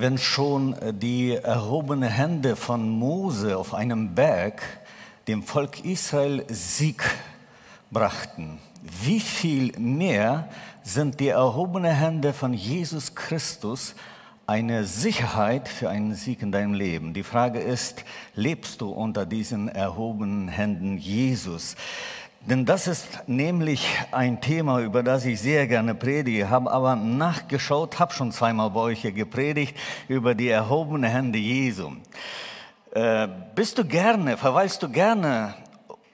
wenn 0.00 0.16
schon 0.16 0.74
die 1.00 1.34
erhobenen 1.34 2.08
Hände 2.08 2.56
von 2.56 2.88
Mose 2.88 3.58
auf 3.58 3.74
einem 3.74 4.14
Berg 4.14 4.62
dem 5.28 5.42
Volk 5.42 5.84
Israel 5.84 6.44
Sieg 6.48 7.02
brachten, 7.90 8.58
wie 9.02 9.20
viel 9.20 9.78
mehr 9.78 10.48
sind 10.82 11.20
die 11.20 11.28
erhobenen 11.28 11.94
Hände 11.94 12.32
von 12.32 12.54
Jesus 12.54 13.14
Christus 13.14 13.94
eine 14.46 14.84
Sicherheit 14.84 15.68
für 15.68 15.90
einen 15.90 16.14
Sieg 16.14 16.42
in 16.42 16.50
deinem 16.50 16.72
Leben. 16.72 17.12
Die 17.12 17.22
Frage 17.22 17.60
ist, 17.60 18.04
lebst 18.34 18.80
du 18.80 18.88
unter 18.90 19.26
diesen 19.26 19.68
erhobenen 19.68 20.48
Händen 20.48 20.96
Jesus? 20.96 21.76
Denn 22.46 22.64
das 22.64 22.86
ist 22.86 23.06
nämlich 23.26 23.86
ein 24.12 24.40
Thema, 24.40 24.80
über 24.80 25.02
das 25.02 25.26
ich 25.26 25.38
sehr 25.40 25.66
gerne 25.66 25.94
predige, 25.94 26.48
habe 26.48 26.70
aber 26.70 26.96
nachgeschaut, 26.96 27.98
habe 27.98 28.14
schon 28.14 28.32
zweimal 28.32 28.70
bei 28.70 28.80
euch 28.80 29.02
hier 29.02 29.12
gepredigt 29.12 29.76
über 30.08 30.34
die 30.34 30.48
erhobenen 30.48 31.10
Hände 31.10 31.38
Jesu. 31.38 31.92
Äh, 32.92 33.28
bist 33.54 33.76
du 33.76 33.84
gerne, 33.84 34.38
verweilst 34.38 34.82
du 34.82 34.88
gerne 34.88 35.54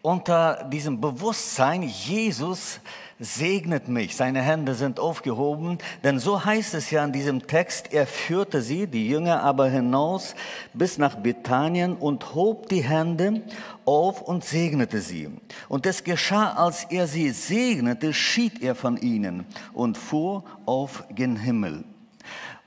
unter 0.02 0.64
diesem 0.64 1.00
Bewusstsein, 1.00 1.82
Jesus 1.82 2.80
segnet 3.18 3.88
mich, 3.88 4.14
seine 4.14 4.42
Hände 4.42 4.74
sind 4.74 5.00
aufgehoben, 5.00 5.78
denn 6.04 6.18
so 6.18 6.44
heißt 6.44 6.74
es 6.74 6.90
ja 6.90 7.04
in 7.04 7.12
diesem 7.12 7.46
Text, 7.46 7.92
er 7.92 8.06
führte 8.06 8.60
sie, 8.60 8.86
die 8.86 9.08
Jünger 9.08 9.42
aber 9.42 9.68
hinaus 9.68 10.34
bis 10.74 10.98
nach 10.98 11.14
Bethanien 11.16 11.96
und 11.96 12.34
hob 12.34 12.68
die 12.68 12.82
Hände 12.82 13.42
auf 13.86 14.20
und 14.20 14.44
segnete 14.44 15.00
sie. 15.00 15.30
Und 15.68 15.86
es 15.86 16.04
geschah, 16.04 16.52
als 16.52 16.84
er 16.84 17.06
sie 17.06 17.30
segnete, 17.30 18.12
schied 18.12 18.62
er 18.62 18.74
von 18.74 18.98
ihnen 18.98 19.46
und 19.72 19.96
fuhr 19.96 20.44
auf 20.66 21.04
den 21.10 21.36
Himmel. 21.36 21.84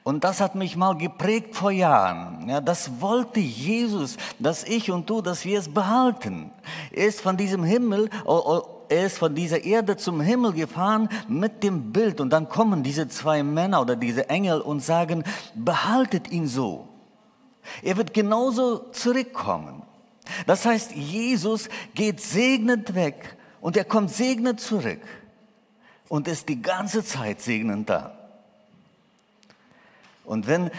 Und 0.04 0.24
das 0.24 0.42
hat 0.42 0.56
mich 0.56 0.76
mal 0.76 0.98
geprägt 0.98 1.56
vor 1.56 1.70
Jahren. 1.70 2.50
Ja, 2.50 2.62
das 2.62 3.00
wollte 3.00 3.40
Jesus, 3.40 4.18
dass 4.40 4.64
ich 4.64 4.90
und 4.90 5.08
du, 5.08 5.22
dass 5.22 5.46
wir 5.46 5.60
es 5.60 5.70
behalten. 5.70 6.50
Er 6.92 7.06
ist 7.06 7.22
von 7.22 7.38
diesem 7.38 7.64
Himmel, 7.64 8.10
ist 8.92 9.18
von 9.18 9.36
dieser 9.36 9.64
Erde 9.64 9.98
zum 9.98 10.22
Himmel 10.22 10.54
gefahren 10.54 11.10
mit 11.28 11.64
dem 11.64 11.92
Bild. 11.92 12.20
Und 12.20 12.32
dann 12.32 12.50
kommen 12.50 12.84
diese 12.84 13.08
zwei 13.08 13.44
Männer 13.44 13.82
oder 13.82 13.96
diese 13.96 14.30
Engel 14.30 14.62
und 14.62 14.82
sagen, 14.82 15.24
behaltet 15.56 16.32
ihn 16.32 16.48
so. 16.48 16.88
Er 17.84 17.98
wird 17.98 18.14
genauso 18.14 18.90
zurückkommen. 18.92 19.84
Das 20.46 20.66
heißt, 20.66 20.96
Jesus 20.96 21.70
geht 21.96 22.22
segnend 22.22 22.96
weg 22.96 23.38
und 23.62 23.78
er 23.78 23.86
kommt 23.86 24.12
segnend 24.12 24.60
zurück 24.60 25.02
und 26.08 26.28
ist 26.28 26.50
die 26.50 26.62
ganze 26.62 27.04
Zeit 27.04 27.42
segnend 27.42 27.90
da. 27.90 28.16
Und 30.26 30.48
wenn 30.48 30.70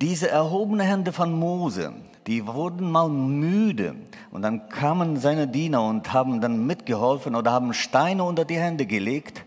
diese 0.00 0.28
erhobenen 0.28 0.86
Hände 0.86 1.12
von 1.12 1.32
Mose, 1.32 1.92
die 2.26 2.46
wurden 2.46 2.90
mal 2.90 3.08
müde 3.08 3.94
und 4.30 4.42
dann 4.42 4.68
kamen 4.68 5.18
seine 5.18 5.48
Diener 5.48 5.82
und 5.82 6.12
haben 6.12 6.40
dann 6.40 6.66
mitgeholfen 6.66 7.34
oder 7.34 7.52
haben 7.52 7.74
Steine 7.74 8.24
unter 8.24 8.44
die 8.44 8.58
Hände 8.58 8.86
gelegt 8.86 9.44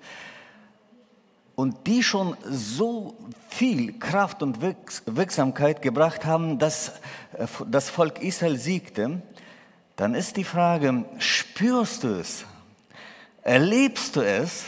und 1.55 1.87
die 1.87 2.03
schon 2.03 2.35
so 2.43 3.15
viel 3.49 3.99
Kraft 3.99 4.41
und 4.41 4.59
Wirksamkeit 4.61 5.81
gebracht 5.81 6.25
haben, 6.25 6.57
dass 6.57 6.89
äh, 7.37 7.47
das 7.67 7.89
Volk 7.89 8.21
Israel 8.21 8.57
siegte, 8.57 9.21
dann 9.95 10.15
ist 10.15 10.37
die 10.37 10.43
Frage, 10.43 11.05
spürst 11.19 12.03
du 12.03 12.19
es? 12.19 12.45
Erlebst 13.43 14.15
du 14.15 14.21
es, 14.21 14.65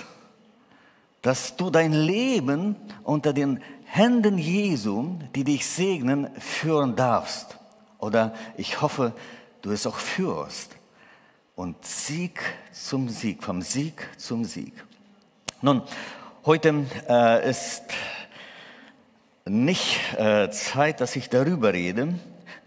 dass 1.22 1.56
du 1.56 1.72
dein 1.72 1.94
Leben 1.94 2.76
unter 3.04 3.34
den 3.34 3.60
Händen 3.86 4.38
Jesu, 4.38 5.18
die 5.34 5.44
dich 5.44 5.66
segnen, 5.66 6.30
führen 6.40 6.96
darfst? 6.96 7.58
Oder 8.06 8.36
ich 8.56 8.84
hoffe, 8.84 9.14
du 9.64 9.72
es 9.72 9.88
auch 9.88 9.98
führst. 9.98 10.76
Und 11.56 11.84
Sieg 11.84 12.40
zum 12.72 13.10
Sieg, 13.10 13.44
vom 13.44 13.64
Sieg 13.64 14.08
zum 14.18 14.46
Sieg. 14.46 14.74
Nun, 15.60 15.82
heute 16.46 16.86
äh, 17.10 17.50
ist 17.50 17.82
nicht 19.46 20.00
äh, 20.20 20.52
Zeit, 20.52 21.02
dass 21.02 21.16
ich 21.16 21.30
darüber 21.30 21.74
rede, 21.74 22.14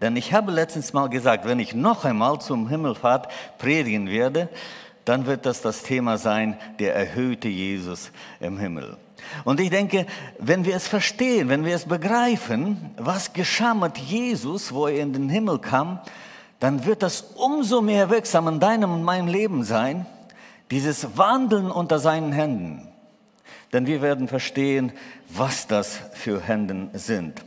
denn 0.01 0.17
ich 0.17 0.33
habe 0.33 0.51
letztens 0.51 0.91
mal 0.91 1.07
gesagt, 1.07 1.45
wenn 1.45 1.59
ich 1.59 1.73
noch 1.73 2.03
einmal 2.03 2.41
zum 2.41 2.67
Himmelfahrt 2.67 3.31
predigen 3.59 4.09
werde, 4.09 4.49
dann 5.05 5.25
wird 5.25 5.45
das 5.45 5.61
das 5.61 5.83
Thema 5.83 6.17
sein, 6.17 6.57
der 6.79 6.95
erhöhte 6.95 7.47
Jesus 7.47 8.11
im 8.41 8.57
Himmel. 8.59 8.97
Und 9.43 9.59
ich 9.59 9.69
denke, 9.69 10.05
wenn 10.37 10.65
wir 10.65 10.75
es 10.75 10.87
verstehen, 10.87 11.49
wenn 11.49 11.65
wir 11.65 11.75
es 11.75 11.85
begreifen, 11.85 12.91
was 12.97 13.33
geschah 13.33 13.73
mit 13.73 13.97
Jesus, 13.97 14.73
wo 14.73 14.87
er 14.87 15.01
in 15.01 15.13
den 15.13 15.29
Himmel 15.29 15.59
kam, 15.59 15.99
dann 16.59 16.85
wird 16.85 17.03
das 17.03 17.21
umso 17.35 17.81
mehr 17.81 18.09
wirksam 18.09 18.47
in 18.47 18.59
deinem 18.59 18.91
und 18.91 19.03
meinem 19.03 19.27
Leben 19.27 19.63
sein, 19.63 20.05
dieses 20.71 21.17
Wandeln 21.17 21.71
unter 21.71 21.99
seinen 21.99 22.31
Händen. 22.31 22.87
Denn 23.73 23.85
wir 23.85 24.01
werden 24.01 24.27
verstehen, 24.27 24.91
was 25.29 25.67
das 25.67 25.99
für 26.13 26.41
Händen 26.41 26.89
sind. 26.93 27.43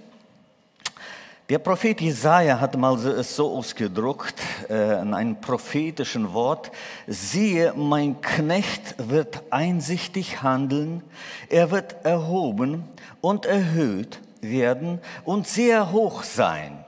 Der 1.52 1.58
Prophet 1.58 2.00
Jesaja 2.00 2.58
hat 2.60 2.78
mal 2.78 2.94
es 2.94 3.36
so 3.36 3.54
ausgedruckt, 3.54 4.40
äh, 4.70 5.02
in 5.02 5.12
einem 5.12 5.38
prophetischen 5.38 6.32
Wort, 6.32 6.72
siehe, 7.06 7.74
mein 7.76 8.22
Knecht 8.22 8.94
wird 8.96 9.42
einsichtig 9.50 10.42
handeln, 10.42 11.02
er 11.50 11.70
wird 11.70 12.06
erhoben 12.06 12.84
und 13.20 13.44
erhöht 13.44 14.18
werden 14.40 14.98
und 15.26 15.46
sehr 15.46 15.92
hoch 15.92 16.22
sein. 16.22 16.86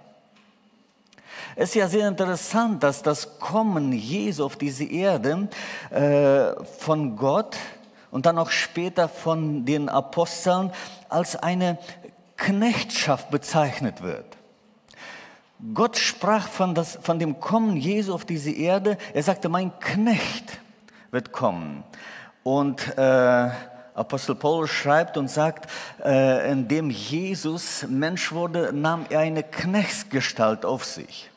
Es 1.56 1.68
ist 1.68 1.74
ja 1.74 1.86
sehr 1.86 2.08
interessant, 2.08 2.82
dass 2.82 3.02
das 3.02 3.38
Kommen 3.38 3.92
Jesu 3.92 4.46
auf 4.46 4.56
diese 4.56 4.84
Erde 4.84 5.46
äh, 5.90 6.64
von 6.78 7.16
Gott 7.16 7.58
und 8.10 8.24
dann 8.24 8.38
auch 8.38 8.50
später 8.50 9.10
von 9.10 9.66
den 9.66 9.90
Aposteln 9.90 10.72
als 11.10 11.36
eine 11.36 11.76
Knechtschaft 12.38 13.30
bezeichnet 13.30 14.02
wird. 14.02 14.33
Gott 15.72 15.96
sprach 15.96 16.48
von, 16.48 16.74
das, 16.74 16.98
von 17.00 17.18
dem 17.18 17.40
Kommen 17.40 17.76
Jesu 17.76 18.12
auf 18.12 18.24
diese 18.24 18.50
Erde. 18.50 18.98
Er 19.12 19.22
sagte, 19.22 19.48
mein 19.48 19.78
Knecht 19.78 20.60
wird 21.10 21.32
kommen. 21.32 21.84
Und 22.42 22.98
äh, 22.98 23.50
Apostel 23.94 24.34
Paulus 24.34 24.70
schreibt 24.70 25.16
und 25.16 25.28
sagt, 25.28 25.70
äh, 26.04 26.50
indem 26.50 26.90
Jesus 26.90 27.86
Mensch 27.88 28.32
wurde, 28.32 28.72
nahm 28.72 29.06
er 29.08 29.20
eine 29.20 29.44
Knechtsgestalt 29.44 30.64
auf 30.64 30.84
sich. 30.84 31.30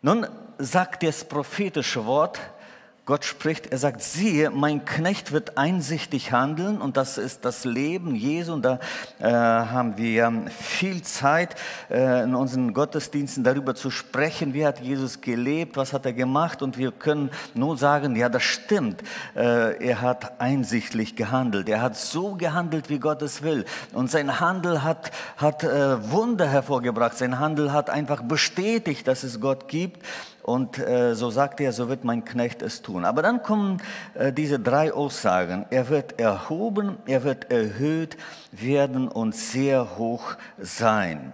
Nun 0.00 0.26
sagt 0.58 1.02
das 1.02 1.24
prophetische 1.24 2.06
Wort, 2.06 2.40
Gott 3.06 3.24
spricht, 3.24 3.68
er 3.68 3.78
sagt, 3.78 4.02
siehe, 4.02 4.50
mein 4.50 4.84
Knecht 4.84 5.30
wird 5.30 5.56
einsichtig 5.56 6.32
handeln 6.32 6.80
und 6.80 6.96
das 6.96 7.18
ist 7.18 7.44
das 7.44 7.64
Leben 7.64 8.16
Jesu. 8.16 8.52
Und 8.52 8.64
da 8.64 8.80
äh, 9.20 9.30
haben 9.30 9.96
wir 9.96 10.42
viel 10.50 11.02
Zeit 11.02 11.54
äh, 11.88 12.24
in 12.24 12.34
unseren 12.34 12.74
Gottesdiensten 12.74 13.44
darüber 13.44 13.76
zu 13.76 13.92
sprechen, 13.92 14.54
wie 14.54 14.66
hat 14.66 14.80
Jesus 14.80 15.20
gelebt, 15.20 15.76
was 15.76 15.92
hat 15.92 16.04
er 16.04 16.14
gemacht? 16.14 16.62
Und 16.62 16.78
wir 16.78 16.90
können 16.90 17.30
nur 17.54 17.78
sagen, 17.78 18.16
ja, 18.16 18.28
das 18.28 18.42
stimmt, 18.42 19.04
äh, 19.36 19.86
er 19.86 20.00
hat 20.00 20.40
einsichtlich 20.40 21.14
gehandelt, 21.14 21.68
er 21.68 21.82
hat 21.82 21.96
so 21.96 22.34
gehandelt, 22.34 22.90
wie 22.90 22.98
Gott 22.98 23.22
es 23.22 23.42
will. 23.42 23.66
Und 23.92 24.10
sein 24.10 24.40
Handel 24.40 24.82
hat, 24.82 25.12
hat 25.36 25.62
äh, 25.62 26.10
Wunder 26.10 26.48
hervorgebracht, 26.48 27.16
sein 27.16 27.38
Handel 27.38 27.72
hat 27.72 27.88
einfach 27.88 28.22
bestätigt, 28.22 29.06
dass 29.06 29.22
es 29.22 29.40
Gott 29.40 29.68
gibt 29.68 30.04
und 30.46 30.78
äh, 30.78 31.14
so 31.16 31.30
sagt 31.30 31.60
er, 31.60 31.72
so 31.72 31.88
wird 31.88 32.04
mein 32.04 32.24
Knecht 32.24 32.62
es 32.62 32.80
tun. 32.80 33.04
Aber 33.04 33.20
dann 33.20 33.42
kommen 33.42 33.82
äh, 34.14 34.32
diese 34.32 34.60
drei 34.60 34.92
Aussagen. 34.92 35.66
Er 35.70 35.88
wird 35.88 36.20
erhoben, 36.20 36.98
er 37.06 37.24
wird 37.24 37.50
erhöht 37.50 38.16
werden 38.52 39.08
und 39.08 39.34
sehr 39.34 39.98
hoch 39.98 40.36
sein. 40.58 41.32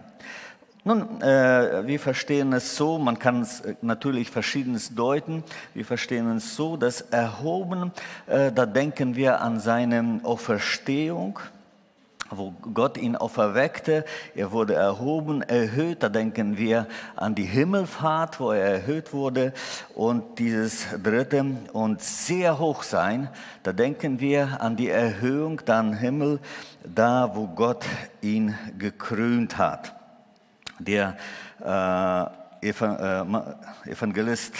Nun, 0.84 1.20
äh, 1.20 1.86
wir 1.86 2.00
verstehen 2.00 2.54
es 2.54 2.74
so, 2.74 2.98
man 2.98 3.18
kann 3.18 3.42
es 3.42 3.60
äh, 3.60 3.74
natürlich 3.82 4.30
verschiedenes 4.30 4.94
deuten. 4.94 5.44
Wir 5.74 5.84
verstehen 5.84 6.28
es 6.34 6.56
so, 6.56 6.78
dass 6.78 7.02
erhoben, 7.02 7.92
äh, 8.26 8.50
da 8.50 8.64
denken 8.64 9.14
wir 9.14 9.42
an 9.42 9.60
seine 9.60 10.20
Auferstehung 10.22 11.38
wo 12.36 12.52
Gott 12.74 12.96
ihn 12.96 13.16
auferweckte. 13.16 14.04
Er 14.34 14.52
wurde 14.52 14.74
erhoben, 14.74 15.42
erhöht. 15.42 16.02
Da 16.02 16.08
denken 16.08 16.58
wir 16.58 16.86
an 17.16 17.34
die 17.34 17.44
Himmelfahrt, 17.44 18.40
wo 18.40 18.52
er 18.52 18.64
erhöht 18.64 19.12
wurde. 19.12 19.52
Und 19.94 20.38
dieses 20.38 20.86
dritte 21.02 21.44
und 21.72 22.02
sehr 22.02 22.58
hoch 22.58 22.82
sein, 22.82 23.28
da 23.62 23.72
denken 23.72 24.20
wir 24.20 24.60
an 24.60 24.76
die 24.76 24.88
Erhöhung 24.88 25.62
dann 25.64 25.94
Himmel, 25.94 26.40
da 26.84 27.32
wo 27.34 27.46
Gott 27.46 27.84
ihn 28.20 28.54
gekrönt 28.78 29.58
hat. 29.58 29.94
Der 30.78 31.16
äh, 31.64 32.68
äh 32.68 32.72
Evangelist 33.86 34.54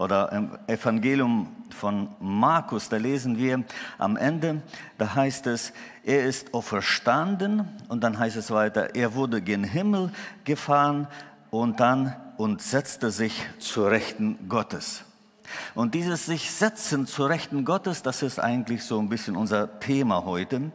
oder 0.00 0.32
im 0.32 0.58
Evangelium 0.66 1.54
von 1.68 2.08
Markus, 2.20 2.88
da 2.88 2.96
lesen 2.96 3.36
wir 3.36 3.62
am 3.98 4.16
Ende, 4.16 4.62
da 4.96 5.14
heißt 5.14 5.46
es, 5.46 5.74
er 6.04 6.24
ist 6.24 6.54
auferstanden 6.54 7.68
und 7.88 8.02
dann 8.02 8.18
heißt 8.18 8.36
es 8.36 8.50
weiter, 8.50 8.94
er 8.94 9.14
wurde 9.14 9.42
gen 9.42 9.62
Himmel 9.62 10.10
gefahren 10.44 11.06
und 11.50 11.80
dann 11.80 12.16
und 12.38 12.62
setzte 12.62 13.10
sich 13.10 13.46
zur 13.58 13.90
Rechten 13.90 14.48
Gottes. 14.48 15.04
Und 15.74 15.94
dieses 15.94 16.26
sich 16.26 16.50
setzen 16.50 17.06
zur 17.06 17.28
Rechten 17.28 17.64
Gottes, 17.64 18.02
das 18.02 18.22
ist 18.22 18.38
eigentlich 18.38 18.84
so 18.84 18.98
ein 18.98 19.08
bisschen 19.08 19.36
unser 19.36 19.80
Thema 19.80 20.24
heute. 20.24 20.72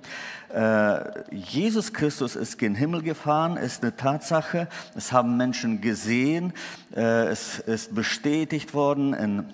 Äh, 0.53 1.35
Jesus 1.35 1.93
Christus 1.93 2.35
ist 2.35 2.57
gen 2.57 2.75
Himmel 2.75 3.01
gefahren, 3.01 3.57
ist 3.57 3.83
eine 3.83 3.95
Tatsache. 3.95 4.67
Es 4.95 5.11
haben 5.11 5.37
Menschen 5.37 5.81
gesehen, 5.81 6.53
äh, 6.95 7.27
es 7.27 7.59
ist 7.59 7.93
bestätigt 7.93 8.73
worden 8.73 9.13
in 9.13 9.45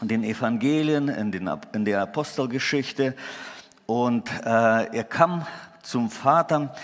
den 0.00 0.24
Evangelien, 0.24 1.08
in, 1.08 1.32
den, 1.32 1.50
in 1.72 1.84
der 1.84 2.02
Apostelgeschichte. 2.02 3.14
Und 3.86 4.30
äh, 4.44 4.96
er 4.96 5.04
kam 5.04 5.46
zum 5.82 6.10
Vater 6.10 6.74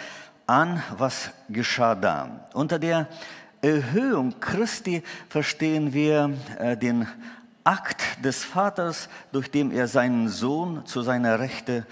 an, 0.46 0.82
was 0.96 1.30
geschah 1.48 1.94
da. 1.94 2.48
Unter 2.54 2.78
der 2.78 3.08
Erhöhung 3.62 4.40
Christi 4.40 5.02
verstehen 5.28 5.92
wir 5.92 6.34
äh, 6.58 6.76
den 6.76 7.06
Akt 7.64 8.24
des 8.24 8.44
Vaters, 8.44 9.08
durch 9.32 9.50
den 9.50 9.72
er 9.72 9.88
seinen 9.88 10.28
Sohn 10.28 10.84
zu 10.86 11.02
seiner 11.02 11.40
Rechte 11.40 11.86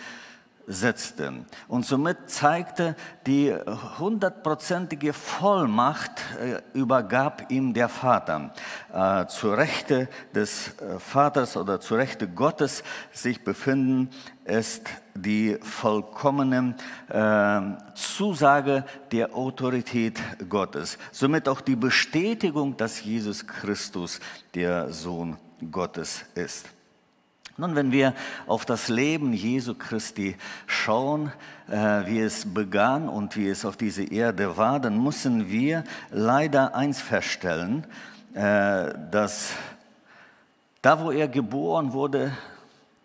setzte. 0.67 1.33
Und 1.69 1.85
somit 1.85 2.31
zeigte 2.31 2.95
die 3.27 3.55
hundertprozentige 3.99 5.13
Vollmacht, 5.13 6.23
äh, 6.41 6.61
übergab 6.79 7.51
ihm 7.51 7.75
der 7.75 7.89
Vater. 7.89 8.53
Äh, 8.93 9.27
zur 9.27 9.57
Rechte 9.57 10.09
des 10.35 10.79
äh, 10.79 10.99
Vaters 10.99 11.57
oder 11.57 11.81
zur 11.81 11.99
Rechte 11.99 12.29
Gottes 12.29 12.85
sich 13.13 13.43
befinden, 13.43 14.11
ist 14.45 14.89
die 15.15 15.59
vollkommene 15.61 16.75
äh, 17.09 17.95
Zusage 17.95 18.85
der 19.11 19.35
Autorität 19.35 20.21
Gottes. 20.49 20.99
Somit 21.13 21.49
auch 21.49 21.61
die 21.61 21.77
Bestätigung, 21.77 22.77
dass 22.77 23.03
Jesus 23.03 23.47
Christus 23.47 24.21
der 24.55 24.93
Sohn 24.93 25.37
Gottes 25.71 26.25
ist. 26.35 26.69
Nun, 27.59 27.75
wenn 27.77 27.93
wir 27.93 28.15
auf 28.47 28.65
das 28.65 28.89
Leben 28.89 29.35
Jesu 29.35 29.75
Christi 29.75 30.37
schauen, 30.67 31.31
äh, 31.69 32.07
wie 32.07 32.21
es 32.21 32.53
begann 32.53 33.09
und 33.09 33.37
wie 33.37 33.49
es 33.49 33.65
auf 33.65 33.77
dieser 33.77 34.11
Erde 34.11 34.57
war, 34.57 34.81
dann 34.81 35.03
müssen 35.03 35.51
wir 35.51 35.85
leider 36.11 36.75
eins 36.75 37.01
feststellen, 37.01 37.87
äh, 38.35 38.95
dass 39.11 39.51
da, 40.81 40.99
wo 40.99 41.11
er 41.11 41.29
geboren 41.29 41.93
wurde, 41.93 42.33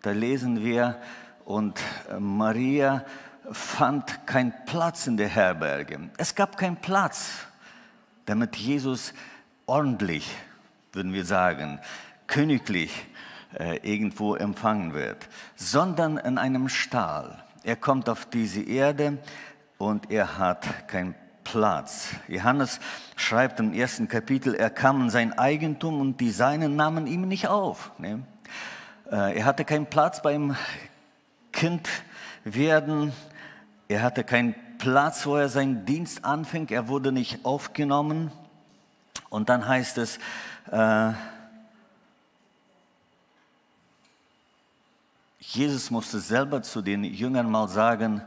da 0.02 0.12
lesen 0.12 0.64
wir, 0.64 0.96
und 1.44 1.80
Maria 2.18 3.04
fand 3.52 4.26
keinen 4.26 4.52
Platz 4.66 5.06
in 5.06 5.16
der 5.16 5.28
Herberge. 5.28 6.10
Es 6.16 6.34
gab 6.34 6.56
keinen 6.56 6.76
Platz, 6.76 7.46
damit 8.26 8.56
Jesus 8.56 9.14
ordentlich, 9.66 10.34
würden 10.92 11.12
wir 11.12 11.24
sagen, 11.24 11.80
königlich 12.28 13.06
äh, 13.58 13.78
irgendwo 13.78 14.36
empfangen 14.36 14.94
wird, 14.94 15.28
sondern 15.56 16.18
in 16.18 16.38
einem 16.38 16.68
Stall. 16.68 17.42
Er 17.64 17.76
kommt 17.76 18.08
auf 18.08 18.26
diese 18.26 18.62
Erde 18.62 19.18
und 19.78 20.10
er 20.10 20.38
hat 20.38 20.88
keinen 20.88 21.14
Platz. 21.44 22.10
Johannes 22.28 22.78
schreibt 23.16 23.58
im 23.58 23.72
ersten 23.72 24.06
Kapitel, 24.06 24.54
er 24.54 24.70
kam 24.70 25.00
in 25.02 25.10
sein 25.10 25.36
Eigentum 25.38 26.00
und 26.00 26.20
die 26.20 26.30
Seinen 26.30 26.76
nahmen 26.76 27.06
ihm 27.06 27.26
nicht 27.26 27.48
auf. 27.48 27.90
Ne? 27.98 28.22
Äh, 29.10 29.38
er 29.38 29.44
hatte 29.44 29.64
keinen 29.64 29.86
Platz 29.86 30.22
beim 30.22 30.56
Kind 31.52 31.88
werden. 32.44 33.12
Er 33.88 34.02
hatte 34.02 34.24
keinen 34.24 34.54
Platz, 34.76 35.26
wo 35.26 35.36
er 35.36 35.48
seinen 35.48 35.86
Dienst 35.86 36.24
anfing. 36.24 36.68
Er 36.68 36.88
wurde 36.88 37.12
nicht 37.12 37.44
aufgenommen. 37.44 38.30
Und 39.30 39.48
dann 39.48 39.66
heißt 39.66 39.98
es, 39.98 40.18
äh, 40.70 41.12
Jesus 45.50 45.90
musste 45.90 46.20
selber 46.20 46.62
zu 46.62 46.82
den 46.82 47.04
Jüngern 47.04 47.50
mal 47.50 47.68
sagen, 47.68 48.20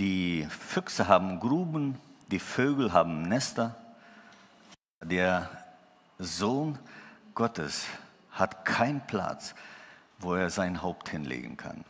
die 0.00 0.44
Füchse 0.50 1.06
haben 1.06 1.38
Gruben, 1.38 2.00
die 2.32 2.40
Vögel 2.40 2.92
haben 2.92 3.22
Nester. 3.22 3.76
Der 5.00 5.48
Sohn 6.18 6.76
Gottes 7.36 7.86
hat 8.32 8.64
keinen 8.64 9.06
Platz, 9.06 9.54
wo 10.18 10.34
er 10.34 10.50
sein 10.50 10.82
Haupt 10.82 11.10
hinlegen 11.10 11.56
kann. 11.56 11.84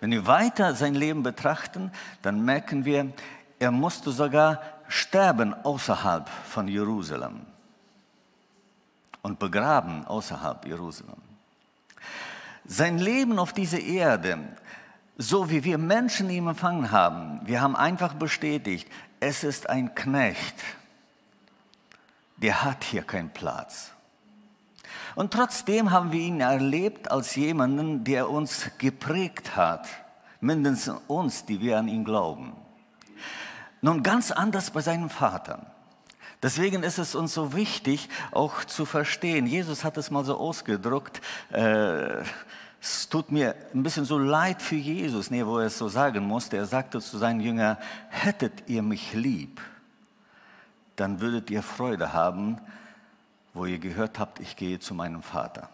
Wenn 0.00 0.10
wir 0.10 0.26
weiter 0.26 0.74
sein 0.74 0.96
Leben 0.96 1.22
betrachten, 1.22 1.92
dann 2.20 2.44
merken 2.44 2.84
wir, 2.84 3.12
er 3.60 3.70
musste 3.70 4.10
sogar 4.10 4.60
sterben 4.88 5.54
außerhalb 5.54 6.28
von 6.28 6.66
Jerusalem 6.66 7.42
und 9.22 9.38
begraben 9.38 10.04
außerhalb 10.04 10.66
Jerusalem. 10.66 11.31
Sein 12.72 12.96
Leben 12.98 13.38
auf 13.38 13.52
dieser 13.52 13.80
Erde, 13.80 14.38
so 15.18 15.50
wie 15.50 15.62
wir 15.62 15.76
Menschen 15.76 16.30
ihn 16.30 16.46
empfangen 16.46 16.90
haben, 16.90 17.38
wir 17.44 17.60
haben 17.60 17.76
einfach 17.76 18.14
bestätigt, 18.14 18.88
es 19.20 19.44
ist 19.44 19.68
ein 19.68 19.94
Knecht, 19.94 20.54
der 22.38 22.64
hat 22.64 22.82
hier 22.82 23.02
keinen 23.02 23.28
Platz. 23.28 23.92
Und 25.14 25.34
trotzdem 25.34 25.90
haben 25.90 26.12
wir 26.12 26.20
ihn 26.20 26.40
erlebt 26.40 27.10
als 27.10 27.36
jemanden, 27.36 28.04
der 28.04 28.30
uns 28.30 28.70
geprägt 28.78 29.54
hat, 29.54 29.86
mindestens 30.40 30.98
uns, 31.08 31.44
die 31.44 31.60
wir 31.60 31.78
an 31.78 31.88
ihn 31.88 32.04
glauben. 32.04 32.54
Nun 33.82 34.02
ganz 34.02 34.30
anders 34.30 34.70
bei 34.70 34.80
seinem 34.80 35.10
Vater. 35.10 35.66
Deswegen 36.42 36.82
ist 36.82 36.98
es 36.98 37.14
uns 37.14 37.34
so 37.34 37.54
wichtig, 37.54 38.08
auch 38.32 38.64
zu 38.64 38.84
verstehen. 38.84 39.46
Jesus 39.46 39.84
hat 39.84 39.96
es 39.96 40.10
mal 40.10 40.24
so 40.24 40.36
ausgedruckt, 40.36 41.20
äh, 41.52 42.22
es 42.80 43.08
tut 43.08 43.30
mir 43.30 43.54
ein 43.72 43.84
bisschen 43.84 44.04
so 44.04 44.18
leid 44.18 44.60
für 44.60 44.74
Jesus, 44.74 45.30
nee, 45.30 45.46
wo 45.46 45.58
er 45.58 45.66
es 45.66 45.78
so 45.78 45.88
sagen 45.88 46.26
musste. 46.26 46.56
Er 46.56 46.66
sagte 46.66 47.00
zu 47.00 47.16
seinen 47.16 47.38
Jüngern, 47.38 47.76
hättet 48.08 48.68
ihr 48.68 48.82
mich 48.82 49.12
lieb, 49.12 49.60
dann 50.96 51.20
würdet 51.20 51.48
ihr 51.52 51.62
Freude 51.62 52.12
haben, 52.12 52.60
wo 53.54 53.66
ihr 53.66 53.78
gehört 53.78 54.18
habt, 54.18 54.40
ich 54.40 54.56
gehe 54.56 54.80
zu 54.80 54.94
meinem 54.94 55.22
Vater. 55.22 55.68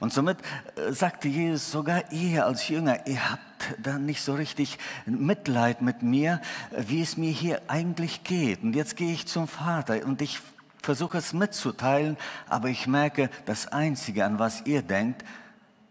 Und 0.00 0.12
somit 0.12 0.38
äh, 0.76 0.92
sagte 0.92 1.28
Jesus, 1.28 1.70
sogar 1.70 2.12
ihr 2.12 2.46
als 2.46 2.68
Jünger, 2.68 3.06
ihr 3.06 3.30
habt 3.30 3.42
da 3.78 3.98
nicht 3.98 4.22
so 4.22 4.34
richtig 4.34 4.78
Mitleid 5.06 5.82
mit 5.82 6.02
mir, 6.02 6.40
äh, 6.72 6.84
wie 6.88 7.02
es 7.02 7.16
mir 7.16 7.30
hier 7.30 7.62
eigentlich 7.68 8.24
geht. 8.24 8.62
Und 8.62 8.74
jetzt 8.74 8.96
gehe 8.96 9.12
ich 9.12 9.26
zum 9.26 9.48
Vater 9.48 10.04
und 10.04 10.22
ich 10.22 10.40
versuche 10.82 11.18
es 11.18 11.32
mitzuteilen, 11.32 12.16
aber 12.48 12.68
ich 12.68 12.86
merke, 12.86 13.30
das 13.46 13.66
Einzige, 13.68 14.24
an 14.24 14.38
was 14.38 14.66
ihr 14.66 14.82
denkt, 14.82 15.24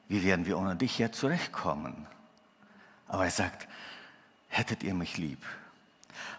wie 0.07 0.23
werden 0.23 0.45
wir 0.45 0.57
ohne 0.59 0.75
dich 0.75 0.99
jetzt 0.99 1.19
zurechtkommen? 1.19 2.07
Aber 3.07 3.25
er 3.25 3.31
sagt, 3.31 3.67
hättet 4.49 4.83
ihr 4.83 4.93
mich 4.93 5.17
lieb, 5.17 5.43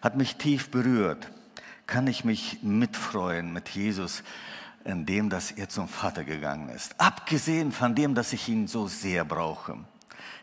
hat 0.03 0.17
mich 0.17 0.37
tief 0.37 0.71
berührt 0.71 1.29
kann 1.87 2.07
ich 2.07 2.25
mich 2.25 2.59
mitfreuen 2.63 3.53
mit 3.53 3.69
Jesus, 3.71 4.23
in 4.85 5.07
dem, 5.07 5.31
dass 5.31 5.51
er 5.51 5.69
zum 5.69 5.89
Vater 5.89 6.25
gegangen 6.25 6.69
ist. 6.69 6.95
Abgesehen 6.99 7.73
von 7.73 7.95
dem, 7.95 8.15
dass 8.15 8.33
ich 8.33 8.49
ihn 8.49 8.67
so 8.69 8.87
sehr 8.87 9.25
brauche, 9.25 9.79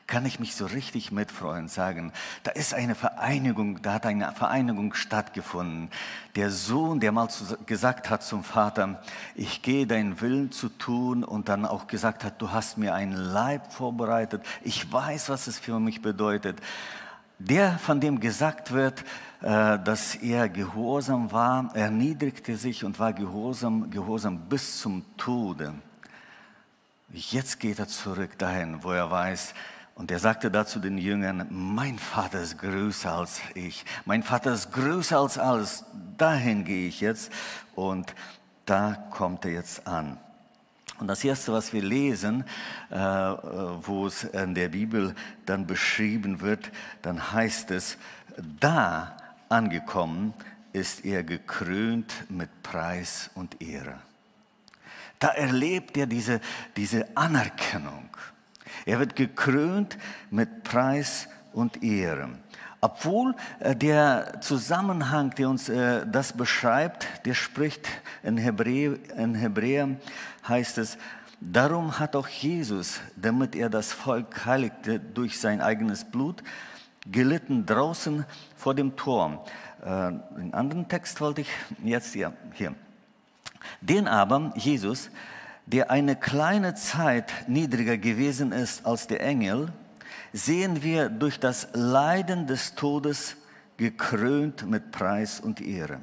kann 0.07 0.25
ich 0.25 0.41
mich 0.41 0.55
so 0.55 0.65
richtig 0.65 1.13
mitfreuen, 1.13 1.69
sagen, 1.69 2.11
da 2.43 2.51
ist 2.51 2.73
eine 2.73 2.95
Vereinigung, 2.95 3.81
da 3.81 3.93
hat 3.93 4.05
eine 4.05 4.29
Vereinigung 4.33 4.93
stattgefunden. 4.93 5.89
Der 6.35 6.49
Sohn, 6.49 6.99
der 6.99 7.13
mal 7.13 7.29
gesagt 7.65 8.09
hat 8.09 8.21
zum 8.21 8.43
Vater, 8.43 9.01
ich 9.35 9.61
gehe 9.61 9.87
deinen 9.87 10.19
Willen 10.19 10.51
zu 10.51 10.67
tun 10.67 11.23
und 11.23 11.47
dann 11.47 11.65
auch 11.65 11.87
gesagt 11.87 12.25
hat, 12.25 12.41
du 12.41 12.51
hast 12.51 12.77
mir 12.77 12.93
einen 12.93 13.13
Leib 13.13 13.71
vorbereitet, 13.71 14.43
ich 14.63 14.91
weiß, 14.91 15.29
was 15.29 15.47
es 15.47 15.59
für 15.59 15.79
mich 15.79 16.01
bedeutet. 16.01 16.59
Der, 17.39 17.79
von 17.79 18.01
dem 18.01 18.19
gesagt 18.19 18.73
wird, 18.73 19.05
dass 19.41 20.15
er 20.15 20.49
gehorsam 20.49 21.31
war, 21.31 21.75
erniedrigte 21.75 22.55
sich 22.55 22.83
und 22.83 22.99
war 22.99 23.11
gehorsam, 23.11 23.89
gehorsam 23.89 24.37
bis 24.37 24.79
zum 24.79 25.03
Tode. 25.17 25.73
Jetzt 27.11 27.59
geht 27.59 27.79
er 27.79 27.87
zurück 27.87 28.37
dahin, 28.37 28.83
wo 28.83 28.91
er 28.91 29.09
weiß, 29.09 29.53
und 29.95 30.09
er 30.09 30.19
sagte 30.19 30.49
dazu 30.49 30.79
den 30.79 30.97
Jüngern, 30.97 31.45
mein 31.49 31.99
Vater 31.99 32.41
ist 32.41 32.57
größer 32.57 33.11
als 33.11 33.41
ich, 33.53 33.85
mein 34.05 34.23
Vater 34.23 34.53
ist 34.53 34.71
größer 34.71 35.19
als 35.19 35.37
alles, 35.37 35.85
dahin 36.17 36.63
gehe 36.63 36.87
ich 36.87 37.01
jetzt 37.01 37.31
und 37.75 38.15
da 38.65 38.95
kommt 39.11 39.45
er 39.45 39.51
jetzt 39.51 39.85
an. 39.85 40.17
Und 40.99 41.07
das 41.07 41.23
Erste, 41.23 41.51
was 41.51 41.73
wir 41.73 41.81
lesen, 41.81 42.45
äh, 42.89 42.95
wo 42.97 44.07
es 44.07 44.23
in 44.23 44.55
der 44.55 44.69
Bibel 44.69 45.15
dann 45.45 45.67
beschrieben 45.67 46.41
wird, 46.41 46.71
dann 47.01 47.31
heißt 47.31 47.71
es, 47.71 47.97
da 48.59 49.17
angekommen 49.51 50.33
ist 50.73 51.05
er 51.05 51.23
gekrönt 51.23 52.13
mit 52.29 52.63
Preis 52.63 53.29
und 53.35 53.61
Ehre. 53.61 53.99
Da 55.19 55.29
erlebt 55.29 55.97
er 55.97 56.07
diese, 56.07 56.41
diese 56.75 57.05
Anerkennung. 57.15 58.09
Er 58.85 58.99
wird 58.99 59.15
gekrönt 59.15 59.97
mit 60.31 60.63
Preis 60.63 61.27
und 61.53 61.83
Ehre. 61.83 62.29
Obwohl 62.79 63.35
äh, 63.59 63.75
der 63.75 64.41
Zusammenhang, 64.41 65.29
der 65.31 65.49
uns 65.49 65.69
äh, 65.69 66.07
das 66.07 66.33
beschreibt, 66.33 67.07
der 67.25 67.35
spricht 67.35 67.87
in 68.23 68.37
Hebräer, 68.37 68.97
in 69.15 69.35
Hebräer 69.35 69.97
heißt 70.47 70.79
es, 70.79 70.97
darum 71.39 71.99
hat 71.99 72.15
auch 72.15 72.27
Jesus, 72.27 72.99
damit 73.15 73.55
er 73.55 73.69
das 73.69 73.93
Volk 73.93 74.45
heiligte 74.45 74.99
durch 74.99 75.39
sein 75.39 75.61
eigenes 75.61 76.05
Blut, 76.05 76.41
gelitten 77.09 77.65
draußen 77.65 78.25
vor 78.55 78.75
dem 78.75 78.95
Tor. 78.95 79.43
Äh, 79.81 80.11
den 80.37 80.53
anderen 80.53 80.87
Text 80.87 81.19
wollte 81.21 81.41
ich 81.41 81.49
jetzt 81.83 82.13
hier. 82.13 82.33
hier. 82.53 82.75
Den 83.81 84.07
aber, 84.07 84.53
Jesus, 84.55 85.09
der 85.65 85.91
eine 85.91 86.15
kleine 86.15 86.75
Zeit 86.75 87.31
niedriger 87.47 87.97
gewesen 87.97 88.51
ist 88.51 88.85
als 88.85 89.07
der 89.07 89.21
Engel, 89.21 89.71
sehen 90.33 90.83
wir 90.83 91.09
durch 91.09 91.39
das 91.39 91.67
Leiden 91.73 92.47
des 92.47 92.75
Todes 92.75 93.37
gekrönt 93.77 94.69
mit 94.69 94.91
Preis 94.91 95.39
und 95.39 95.61
Ehre. 95.61 95.99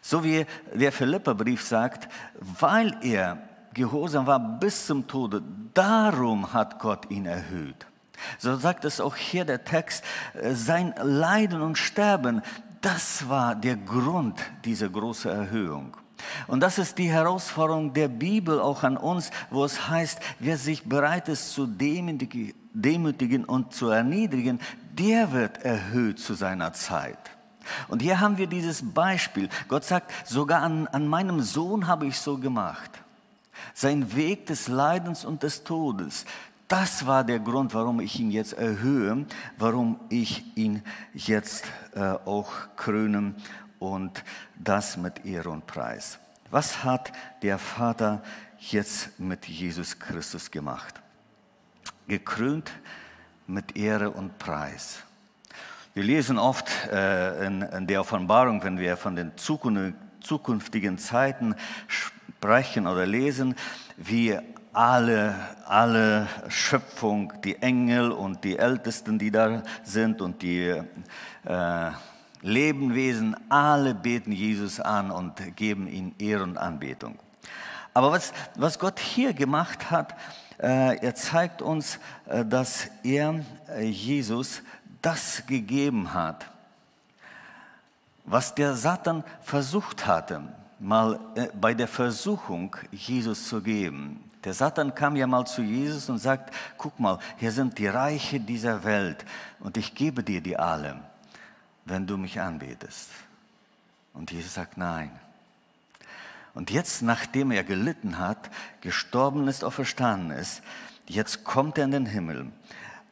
So 0.00 0.24
wie 0.24 0.46
der 0.74 0.92
Philipperbrief 0.92 1.62
sagt, 1.62 2.08
weil 2.40 2.96
er 3.02 3.38
gehorsam 3.74 4.26
war 4.26 4.38
bis 4.38 4.86
zum 4.86 5.06
Tode, 5.06 5.42
darum 5.74 6.52
hat 6.52 6.78
Gott 6.78 7.10
ihn 7.10 7.26
erhöht. 7.26 7.87
So 8.38 8.56
sagt 8.56 8.84
es 8.84 9.00
auch 9.00 9.16
hier 9.16 9.44
der 9.44 9.64
Text, 9.64 10.04
sein 10.52 10.94
Leiden 11.02 11.60
und 11.60 11.78
Sterben, 11.78 12.42
das 12.80 13.28
war 13.28 13.54
der 13.54 13.76
Grund 13.76 14.40
dieser 14.64 14.88
großen 14.88 15.30
Erhöhung. 15.30 15.96
Und 16.46 16.60
das 16.60 16.78
ist 16.78 16.98
die 16.98 17.10
Herausforderung 17.10 17.92
der 17.92 18.08
Bibel 18.08 18.60
auch 18.60 18.82
an 18.82 18.96
uns, 18.96 19.30
wo 19.50 19.64
es 19.64 19.88
heißt, 19.88 20.20
wer 20.38 20.56
sich 20.56 20.84
bereit 20.84 21.28
ist 21.28 21.52
zu 21.52 21.66
demütigen 21.66 23.44
und 23.44 23.72
zu 23.72 23.88
erniedrigen, 23.88 24.60
der 24.92 25.32
wird 25.32 25.64
erhöht 25.64 26.18
zu 26.18 26.34
seiner 26.34 26.72
Zeit. 26.72 27.18
Und 27.88 28.02
hier 28.02 28.20
haben 28.20 28.38
wir 28.38 28.46
dieses 28.46 28.82
Beispiel. 28.94 29.48
Gott 29.68 29.84
sagt, 29.84 30.12
sogar 30.26 30.62
an, 30.62 30.86
an 30.88 31.06
meinem 31.06 31.40
Sohn 31.42 31.86
habe 31.86 32.06
ich 32.06 32.18
so 32.18 32.38
gemacht. 32.38 32.90
Sein 33.74 34.14
Weg 34.16 34.46
des 34.46 34.68
Leidens 34.68 35.24
und 35.24 35.42
des 35.42 35.64
Todes, 35.64 36.24
das 36.68 37.06
war 37.06 37.24
der 37.24 37.40
Grund, 37.40 37.74
warum 37.74 37.98
ich 38.00 38.20
ihn 38.20 38.30
jetzt 38.30 38.52
erhöhe, 38.52 39.26
warum 39.56 39.98
ich 40.10 40.56
ihn 40.56 40.82
jetzt 41.14 41.64
äh, 41.94 42.00
auch 42.00 42.52
krönen 42.76 43.34
und 43.78 44.22
das 44.56 44.96
mit 44.96 45.24
Ehre 45.24 45.50
und 45.50 45.66
Preis. 45.66 46.18
Was 46.50 46.84
hat 46.84 47.12
der 47.42 47.58
Vater 47.58 48.22
jetzt 48.58 49.18
mit 49.18 49.46
Jesus 49.46 49.98
Christus 49.98 50.50
gemacht? 50.50 51.00
Gekrönt 52.06 52.70
mit 53.46 53.76
Ehre 53.76 54.10
und 54.10 54.38
Preis. 54.38 55.02
Wir 55.94 56.04
lesen 56.04 56.38
oft 56.38 56.70
äh, 56.92 57.46
in, 57.46 57.62
in, 57.62 57.86
der 57.86 58.00
Offenbarung, 58.02 58.62
wenn 58.62 58.78
wir 58.78 58.96
von 58.96 59.16
den 59.16 59.32
zukünftigen 59.36 60.98
Zeiten 60.98 61.54
sprechen 61.86 62.86
oder 62.86 63.06
lesen, 63.06 63.56
wie 63.96 64.38
alle, 64.72 65.34
alle 65.66 66.28
Schöpfung, 66.48 67.32
die 67.44 67.56
Engel 67.56 68.12
und 68.12 68.44
die 68.44 68.58
Ältesten, 68.58 69.18
die 69.18 69.30
da 69.30 69.62
sind 69.82 70.20
und 70.20 70.42
die 70.42 70.80
äh, 71.44 71.90
Lebenwesen, 72.42 73.36
alle 73.48 73.94
beten 73.94 74.32
Jesus 74.32 74.80
an 74.80 75.10
und 75.10 75.56
geben 75.56 75.88
ihm 75.88 76.14
Ehre 76.18 76.44
und 76.44 76.56
Anbetung. 76.56 77.18
Aber 77.94 78.12
was, 78.12 78.32
was 78.54 78.78
Gott 78.78 79.00
hier 79.00 79.32
gemacht 79.32 79.90
hat, 79.90 80.14
äh, 80.58 80.96
er 80.98 81.14
zeigt 81.14 81.62
uns, 81.62 81.98
äh, 82.26 82.44
dass 82.44 82.88
er 83.02 83.44
äh, 83.68 83.84
Jesus 83.84 84.62
das 85.02 85.44
gegeben 85.46 86.14
hat, 86.14 86.46
was 88.24 88.54
der 88.54 88.74
Satan 88.74 89.24
versucht 89.42 90.06
hatte, 90.06 90.42
mal 90.78 91.18
äh, 91.34 91.48
bei 91.60 91.74
der 91.74 91.88
Versuchung 91.88 92.76
Jesus 92.90 93.48
zu 93.48 93.62
geben. 93.62 94.27
Der 94.44 94.54
Satan 94.54 94.94
kam 94.94 95.16
ja 95.16 95.26
mal 95.26 95.46
zu 95.46 95.62
Jesus 95.62 96.08
und 96.08 96.18
sagt, 96.18 96.54
guck 96.76 96.98
mal, 97.00 97.18
hier 97.38 97.52
sind 97.52 97.78
die 97.78 97.88
Reiche 97.88 98.40
dieser 98.40 98.84
Welt 98.84 99.24
und 99.60 99.76
ich 99.76 99.94
gebe 99.94 100.22
dir 100.22 100.40
die 100.40 100.56
alle 100.56 101.00
wenn 101.88 102.06
du 102.06 102.16
mich 102.16 102.40
anbetest. 102.40 103.10
Und 104.12 104.30
Jesus 104.30 104.54
sagt 104.54 104.76
nein. 104.76 105.10
Und 106.54 106.70
jetzt, 106.70 107.02
nachdem 107.02 107.50
er 107.50 107.64
gelitten 107.64 108.18
hat, 108.18 108.50
gestorben 108.80 109.48
ist, 109.48 109.64
auferstanden 109.64 110.36
ist, 110.36 110.62
jetzt 111.06 111.44
kommt 111.44 111.78
er 111.78 111.84
in 111.84 111.92
den 111.92 112.06
Himmel. 112.06 112.50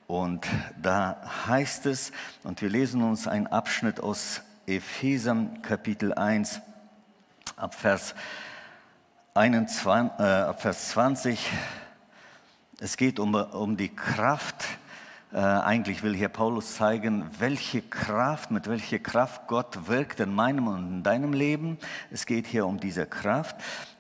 Und 0.07 0.47
da 0.81 1.21
heißt 1.47 1.87
es, 1.87 2.13
und 2.43 2.61
wir 2.61 2.69
lesen 2.69 3.03
uns 3.03 3.27
einen 3.27 3.47
Abschnitt 3.47 4.01
aus 4.01 4.43
Epheser 4.67 5.47
Kapitel 5.63 6.13
1 6.13 6.61
ab 7.57 7.75
Vers, 7.75 8.15
21, 9.37 10.19
äh, 10.19 10.55
Vers 10.55 10.89
20. 10.93 11.39
Es 12.81 12.97
geht 12.97 13.21
um, 13.21 13.35
um 13.35 13.77
die 13.77 13.95
Kraft, 13.95 14.65
äh, 15.31 15.37
eigentlich 15.37 16.03
will 16.03 16.17
hier 16.17 16.31
Paulus 16.31 16.77
zeigen, 16.77 17.27
welche 17.39 17.83
Kraft, 17.83 18.51
mit 18.51 18.67
welcher 18.67 18.99
Kraft 18.99 19.47
Gott 19.47 19.89
wirkt 19.89 20.21
in 20.21 20.35
meinem 20.35 20.69
und 20.69 20.89
in 20.89 21.03
deinem 21.03 21.35
Leben. 21.35 21.77
Es 22.11 22.25
geht 22.25 22.47
hier 22.47 22.65
um 22.65 22.81
diese 22.81 23.05
Kraft. 23.05 23.57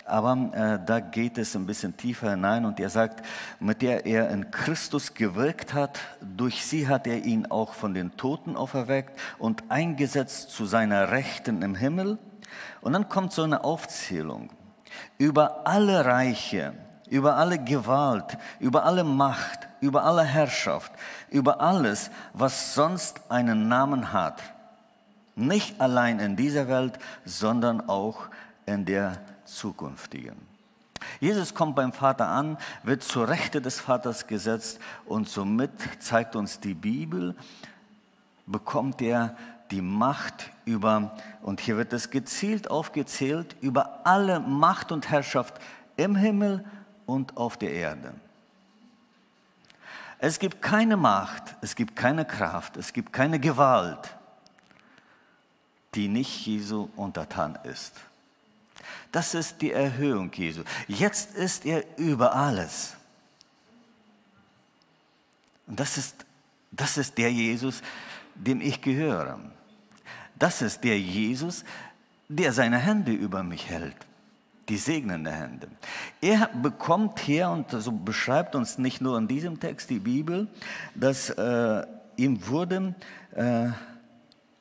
Aber 0.07 0.52
äh, 0.55 0.78
da 0.87 1.00
geht 1.00 1.37
es 1.37 1.55
ein 1.55 1.66
bisschen 1.66 1.99
tiefer 1.99 2.31
hinein 2.31 2.64
und 2.64 2.81
er 2.81 2.88
sagt, 2.88 3.23
mit 3.61 3.83
der 3.83 4.07
er 4.07 4.31
in 4.31 4.50
Christus 4.50 5.12
gewirkt 5.12 5.75
hat, 5.75 6.00
durch 6.23 6.64
sie 6.64 6.88
hat 6.88 7.07
er 7.07 7.26
ihn 7.26 7.45
auch 7.50 7.75
von 7.75 7.93
den 7.93 8.16
Toten 8.16 8.57
auferweckt 8.57 9.19
und 9.37 9.64
eingesetzt 9.69 10.49
zu 10.49 10.64
seiner 10.64 11.11
Rechten 11.11 11.61
im 11.61 11.75
Himmel. 11.75 12.16
Und 12.81 12.95
dann 12.95 13.11
kommt 13.11 13.33
so 13.33 13.43
eine 13.43 13.64
Aufzählung 13.64 14.49
über 15.19 15.67
alle 15.67 16.05
Reiche, 16.05 16.75
über 17.09 17.37
alle 17.37 17.59
Gewalt, 17.59 18.37
über 18.59 18.85
alle 18.85 19.05
Macht, 19.05 19.69
über 19.81 20.05
alle 20.05 20.25
Herrschaft, 20.25 20.93
über 21.31 21.61
alles, 21.61 22.11
was 22.33 22.75
sonst 22.75 23.21
einen 23.31 23.69
Namen 23.69 24.12
hat. 24.12 24.43
Nicht 25.35 25.81
allein 25.81 26.19
in 26.19 26.37
dieser 26.37 26.69
Welt, 26.69 26.99
sondern 27.25 27.88
auch 27.88 28.29
in 28.65 28.85
der 28.85 29.19
zukünftigen. 29.45 30.37
Jesus 31.21 31.55
kommt 31.55 31.76
beim 31.76 31.93
Vater 31.93 32.29
an, 32.29 32.59
wird 32.83 33.03
zur 33.03 33.29
Rechte 33.29 33.61
des 33.61 33.81
Vaters 33.81 34.26
gesetzt 34.26 34.81
und 35.05 35.29
somit 35.29 35.71
zeigt 36.00 36.37
uns 36.37 36.61
die 36.61 36.75
Bibel, 36.75 37.35
bekommt 38.47 39.03
er 39.03 39.37
die 39.70 39.82
Macht 39.82 40.50
über, 40.64 41.16
und 41.42 41.61
hier 41.61 41.76
wird 41.76 41.92
es 41.92 42.11
gezielt 42.11 42.70
aufgezählt, 42.70 43.56
über 43.61 44.06
alle 44.06 44.40
Macht 44.40 44.92
und 44.92 45.11
Herrschaft 45.11 45.54
im 45.96 46.16
Himmel 46.16 46.64
und 47.06 47.37
auf 47.37 47.56
der 47.56 47.73
Erde. 47.73 48.14
Es 50.18 50.38
gibt 50.38 50.62
keine 50.62 50.96
Macht, 50.96 51.56
es 51.61 51.75
gibt 51.75 51.94
keine 51.94 52.25
Kraft, 52.25 52.76
es 52.76 52.92
gibt 52.92 53.12
keine 53.12 53.38
Gewalt, 53.38 54.16
die 55.94 56.08
nicht 56.08 56.46
Jesu 56.46 56.88
untertan 56.96 57.58
ist. 57.64 57.94
Das 59.12 59.35
ist 59.35 59.61
die 59.62 59.73
Erhöhung 59.73 60.32
Jesu. 60.32 60.62
Jetzt 60.88 61.35
ist 61.35 61.64
er 61.64 61.85
über 61.99 62.35
alles. 62.35 62.96
Und 65.66 65.80
das 65.80 65.96
ist, 65.96 66.25
das 66.70 66.96
ist 66.96 67.16
der 67.18 67.32
Jesus, 67.32 67.82
dem 68.37 68.61
ich 68.61 68.81
gehöre. 68.81 69.38
Das 70.38 70.62
ist 70.62 70.85
der 70.85 70.99
Jesus, 70.99 71.64
der 72.28 72.52
seine 72.52 72.78
Hände 72.78 73.12
über 73.12 73.43
mich 73.43 73.69
hält 73.69 73.97
die 74.69 74.76
segnende 74.76 75.31
Hände. 75.31 75.69
Er 76.21 76.49
bekommt 76.49 77.21
hier, 77.21 77.49
und 77.49 77.71
so 77.71 77.93
beschreibt 77.93 78.55
uns 78.55 78.78
nicht 78.78 79.00
nur 79.00 79.19
in 79.19 79.28
diesem 79.28 79.61
Text 79.61 79.90
die 79.90 79.99
Bibel, 79.99 80.49
dass 80.95 81.31
äh, 81.31 81.87
ihm 82.16 82.47
wurde 82.47 82.95
äh, 83.35 83.69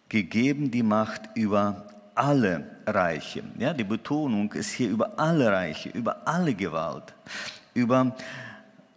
gegeben 0.10 0.70
die 0.70 0.84
Macht 0.84 1.30
über 1.36 1.88
alle 2.14 2.78
Reiche. 2.86 3.44
Ja, 3.58 3.74
die 3.74 3.84
Betonung 3.84 4.54
ist 4.54 4.72
hier 4.72 4.90
über 4.90 5.20
alle 5.20 5.52
Reiche, 5.52 5.90
über 5.90 6.28
alle 6.28 6.54
Gewalt, 6.54 7.14
über 7.74 8.16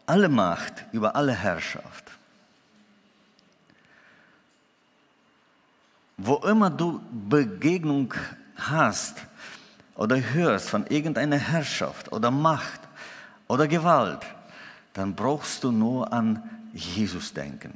alle 0.06 0.28
Macht, 0.28 0.84
über 0.92 1.16
alle 1.16 1.32
Herrschaft. 1.32 2.07
Wo 6.18 6.34
immer 6.36 6.68
du 6.68 7.00
Begegnung 7.10 8.12
hast, 8.56 9.16
oder 9.98 10.16
hörst 10.32 10.70
von 10.70 10.86
irgendeiner 10.86 11.36
Herrschaft 11.36 12.12
oder 12.12 12.30
Macht 12.30 12.80
oder 13.48 13.66
Gewalt, 13.66 14.20
dann 14.94 15.14
brauchst 15.14 15.64
du 15.64 15.72
nur 15.72 16.12
an 16.12 16.42
Jesus 16.72 17.34
denken. 17.34 17.74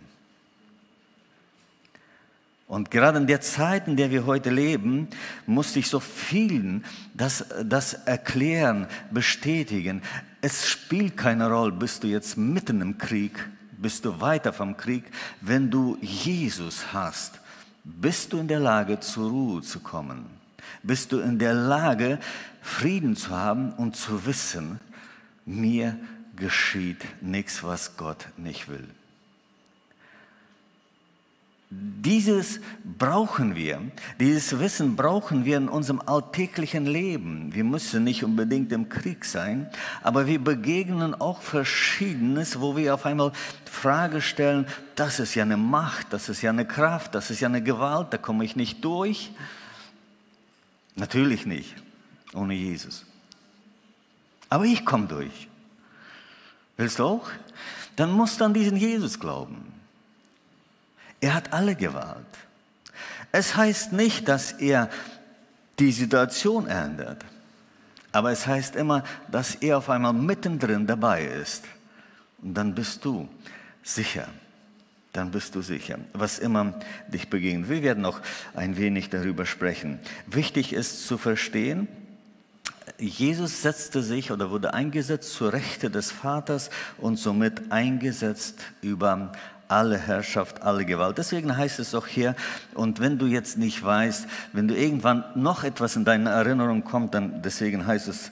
Und 2.69 2.91
gerade 2.91 3.19
in 3.19 3.27
der 3.27 3.41
Zeit, 3.41 3.89
in 3.89 3.97
der 3.97 4.11
wir 4.13 4.25
heute 4.25 4.51
leben, 4.51 5.09
musste 5.47 5.81
ich 5.81 5.89
so 5.89 5.99
vielen 5.99 6.85
das, 7.13 7.45
das 7.65 7.93
erklären, 7.93 8.87
bestätigen. 9.11 10.01
Es 10.41 10.69
spielt 10.69 11.17
keine 11.17 11.51
Rolle, 11.51 11.73
bist 11.73 12.05
du 12.05 12.07
jetzt 12.07 12.39
mitten 12.39 12.81
im 12.81 12.99
Krieg, 12.99 13.47
bist 13.77 14.05
du 14.05 14.21
weiter 14.21 14.53
vom 14.53 14.77
Krieg. 14.77 15.05
Wenn 15.41 15.71
du 15.71 15.99
Jesus 16.01 16.93
hast, 16.93 17.42
bist 17.85 18.33
du 18.33 18.39
in 18.39 18.49
der 18.49 18.61
Lage, 18.61 19.01
zur 19.01 19.31
Ruhe 19.31 19.63
zu 19.63 19.81
kommen. 19.81 20.27
Bist 20.83 21.13
du 21.13 21.21
in 21.21 21.39
der 21.39 21.55
Lage, 21.55 22.19
Frieden 22.61 23.17
zu 23.17 23.31
haben 23.31 23.73
und 23.73 23.97
zu 23.97 24.27
wissen, 24.27 24.81
mir 25.45 25.99
geschieht 26.37 27.05
nichts, 27.21 27.63
was 27.65 27.97
Gott 27.97 28.29
nicht 28.37 28.69
will. 28.69 28.89
Dieses 32.05 32.61
brauchen 32.99 33.55
wir, 33.55 33.81
dieses 34.19 34.59
Wissen 34.59 34.97
brauchen 34.97 35.45
wir 35.45 35.57
in 35.57 35.69
unserem 35.69 36.03
alltäglichen 36.05 36.85
Leben. 36.85 37.55
Wir 37.55 37.63
müssen 37.63 38.03
nicht 38.03 38.25
unbedingt 38.25 38.73
im 38.73 38.89
Krieg 38.89 39.25
sein, 39.25 39.71
aber 40.03 40.27
wir 40.27 40.43
begegnen 40.43 41.15
auch 41.15 41.41
Verschiedenes, 41.41 42.61
wo 42.61 42.77
wir 42.77 42.93
auf 42.93 43.07
einmal 43.07 43.31
Frage 43.65 44.21
stellen, 44.21 44.67
das 44.97 45.21
ist 45.21 45.37
ja 45.37 45.45
eine 45.45 45.57
Macht, 45.57 46.13
das 46.13 46.29
ist 46.29 46.43
ja 46.43 46.51
eine 46.51 46.67
Kraft, 46.67 47.15
das 47.15 47.31
ist 47.31 47.41
ja 47.41 47.49
eine 47.49 47.63
Gewalt, 47.63 48.09
da 48.11 48.19
komme 48.19 48.45
ich 48.45 48.57
nicht 48.57 48.85
durch. 48.85 49.31
Natürlich 50.97 51.47
nicht, 51.47 51.75
ohne 52.35 52.55
Jesus. 52.55 53.07
Aber 54.49 54.65
ich 54.65 54.85
komme 54.85 55.07
durch. 55.07 55.49
Willst 56.77 56.99
du 56.99 57.05
auch? 57.05 57.31
Dann 57.95 58.11
musst 58.11 58.41
du 58.41 58.45
an 58.45 58.55
diesen 58.55 58.77
Jesus 58.77 59.19
glauben. 59.21 59.72
Er 61.23 61.35
hat 61.35 61.53
alle 61.53 61.77
Gewalt. 61.77 62.27
Es 63.31 63.57
heißt 63.57 63.93
nicht, 63.93 64.29
dass 64.29 64.53
er 64.53 64.91
die 65.79 65.93
Situation 65.93 66.67
ändert, 66.67 67.25
aber 68.11 68.33
es 68.33 68.47
heißt 68.47 68.77
immer, 68.77 69.05
dass 69.31 69.55
er 69.55 69.79
auf 69.79 69.89
einmal 69.89 70.13
mittendrin 70.13 70.87
dabei 70.87 71.25
ist. 71.25 71.65
Und 72.43 72.55
dann 72.55 72.75
bist 72.75 73.05
du 73.05 73.29
sicher. 73.83 74.29
Dann 75.13 75.31
bist 75.31 75.55
du 75.55 75.63
sicher, 75.63 75.99
was 76.13 76.39
immer 76.39 76.75
dich 77.07 77.31
begegnet. 77.31 77.71
Wir 77.71 77.83
werden 77.83 78.03
noch 78.03 78.21
ein 78.55 78.77
wenig 78.77 79.09
darüber 79.09 79.47
sprechen. 79.47 80.01
Wichtig 80.27 80.73
ist 80.73 81.07
zu 81.07 81.19
verstehen, 81.19 81.87
Jesus 82.99 83.63
setzte 83.63 84.03
sich 84.03 84.31
oder 84.31 84.51
wurde 84.51 84.75
eingesetzt 84.75 85.35
zur 85.35 85.53
Rechte 85.53 85.91
des 85.91 86.11
Vaters 86.11 86.71
und 86.99 87.17
somit 87.17 87.71
eingesetzt 87.71 88.61
über 88.81 89.33
alle 89.69 89.99
Herrschaft, 89.99 90.63
alle 90.63 90.85
Gewalt. 90.85 91.19
Deswegen 91.19 91.57
heißt 91.57 91.79
es 91.79 91.95
auch 91.95 92.07
hier, 92.07 92.35
und 92.75 93.01
wenn 93.01 93.19
du 93.19 93.27
jetzt 93.27 93.59
nicht 93.59 93.83
weißt, 93.83 94.27
wenn 94.53 94.69
du 94.69 94.77
irgendwann 94.77 95.25
noch 95.35 95.65
etwas 95.65 95.97
in 95.97 96.05
deine 96.05 96.31
Erinnerung 96.31 96.85
kommt, 96.85 97.15
dann 97.15 97.43
deswegen 97.43 97.87
heißt 97.87 98.09
es 98.09 98.31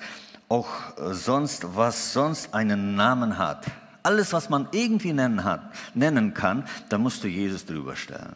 auch 0.49 0.69
sonst, 1.13 1.77
was 1.77 2.13
sonst 2.13 2.55
einen 2.55 2.97
Namen 2.97 3.39
hat. 3.39 3.67
Alles, 4.03 4.33
was 4.33 4.51
man 4.51 4.69
irgendwie 4.73 5.13
nennen, 5.13 5.45
hat, 5.45 5.63
nennen 5.95 6.35
kann, 6.35 6.65
da 6.89 6.99
musst 6.99 7.23
du 7.23 7.29
Jesus 7.29 7.67
drüber 7.67 7.97
stellen. 7.97 8.35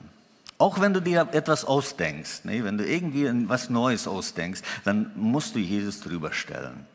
Auch 0.59 0.81
wenn 0.81 0.95
du 0.95 1.01
dir 1.01 1.29
etwas 1.33 1.65
ausdenkst, 1.65 2.45
ne, 2.45 2.65
wenn 2.65 2.79
du 2.79 2.87
irgendwie 2.87 3.29
was 3.49 3.71
Neues 3.71 4.07
ausdenkst, 4.07 4.63
dann 4.85 5.11
musst 5.17 5.55
du 5.55 5.59
Jesus 5.59 6.01
drüber 6.01 6.33
stellen. 6.33 6.87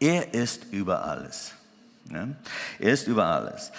Er 0.00 0.34
ist 0.34 0.64
über 0.72 1.04
alles. 1.04 1.52
Ne? 2.06 2.34
Er 2.80 2.92
ist 2.92 3.06
über 3.06 3.26
alles. 3.26 3.70